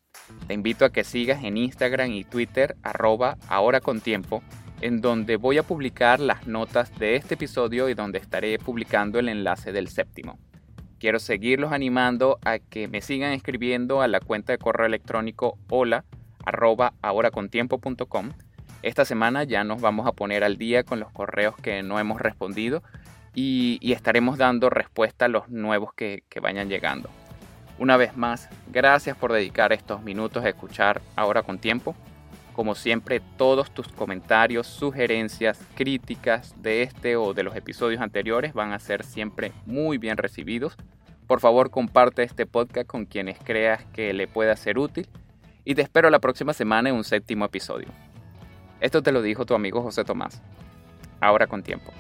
Te 0.47 0.53
invito 0.53 0.85
a 0.85 0.91
que 0.91 1.05
sigas 1.05 1.43
en 1.43 1.57
Instagram 1.57 2.11
y 2.11 2.25
Twitter 2.25 2.77
arroba 2.83 3.39
Ahora 3.49 3.81
con 3.81 4.03
Tiempo, 4.03 4.43
en 4.81 5.01
donde 5.01 5.37
voy 5.37 5.59
a 5.59 5.63
publicar 5.63 6.21
las 6.21 6.47
notas 6.47 6.97
de 6.99 7.17
este 7.17 7.35
episodio 7.35 7.89
y 7.89 7.95
donde 7.95 8.19
estaré 8.19 8.59
publicando 8.59 9.19
el 9.19 9.29
enlace 9.29 9.73
del 9.73 9.89
séptimo. 9.89 10.39
Quiero 10.99 11.19
seguirlos 11.19 11.73
animando 11.73 12.39
a 12.45 12.59
que 12.59 12.89
me 12.89 13.01
sigan 13.01 13.33
escribiendo 13.33 14.03
a 14.03 14.09
la 14.09 14.21
cuenta 14.21 14.53
de 14.53 14.59
correo 14.59 14.87
electrónico 14.87 15.59
hola 15.69 16.05
arroba 16.45 16.93
ahoracontiempo.com. 17.03 18.33
Esta 18.83 19.05
semana 19.05 19.45
ya 19.45 19.65
nos 19.65 19.81
vamos 19.81 20.07
a 20.07 20.13
poner 20.13 20.45
al 20.45 20.57
día 20.57 20.85
con 20.85 21.01
los 21.01 21.11
correos 21.11 21.55
que 21.57 21.83
no 21.83 21.99
hemos 21.99 22.21
respondido 22.21 22.83
y, 23.35 23.79
estaremos 23.93 24.39
dando 24.39 24.71
respuesta 24.71 25.27
a 25.27 25.29
los 25.29 25.49
nuevos 25.49 25.93
que, 25.95 26.25
que 26.29 26.41
vayan 26.41 26.69
llegando. 26.69 27.09
Una 27.79 27.97
vez 27.97 28.17
más, 28.17 28.49
gracias 28.71 29.17
por 29.17 29.33
dedicar 29.33 29.73
estos 29.73 30.03
minutos 30.03 30.45
a 30.45 30.49
escuchar 30.49 31.01
ahora 31.17 31.43
con 31.43 31.59
tiempo. 31.59 31.95
Como 32.53 32.75
siempre, 32.75 33.21
todos 33.37 33.71
tus 33.71 33.89
comentarios, 33.89 34.67
sugerencias, 34.67 35.61
críticas 35.75 36.55
de 36.61 36.83
este 36.83 37.17
o 37.17 37.33
de 37.33 37.43
los 37.43 37.57
episodios 37.57 38.01
anteriores 38.01 38.53
van 38.53 38.73
a 38.73 38.79
ser 38.79 39.05
siempre 39.05 39.53
muy 39.67 39.99
bien 39.99 40.17
recibidos. 40.17 40.77
Por 41.27 41.41
favor, 41.41 41.71
comparte 41.71 42.23
este 42.23 42.47
podcast 42.47 42.87
con 42.87 43.07
quienes 43.07 43.39
creas 43.39 43.85
que 43.93 44.13
le 44.13 44.27
pueda 44.27 44.57
ser 44.57 44.79
útil 44.79 45.09
y 45.65 45.75
te 45.75 45.83
espero 45.83 46.11
la 46.11 46.19
próxima 46.19 46.53
semana 46.53 46.89
en 46.89 46.97
un 46.97 47.05
séptimo 47.05 47.45
episodio. 47.45 47.89
Esto 48.81 49.03
te 49.03 49.13
lo 49.13 49.23
dijo 49.23 49.47
tu 49.47 49.55
amigo 49.55 49.83
José 49.83 50.05
Tomás. 50.05 50.43
Ahora 51.21 51.47
con 51.47 51.63
tiempo. 51.63 51.93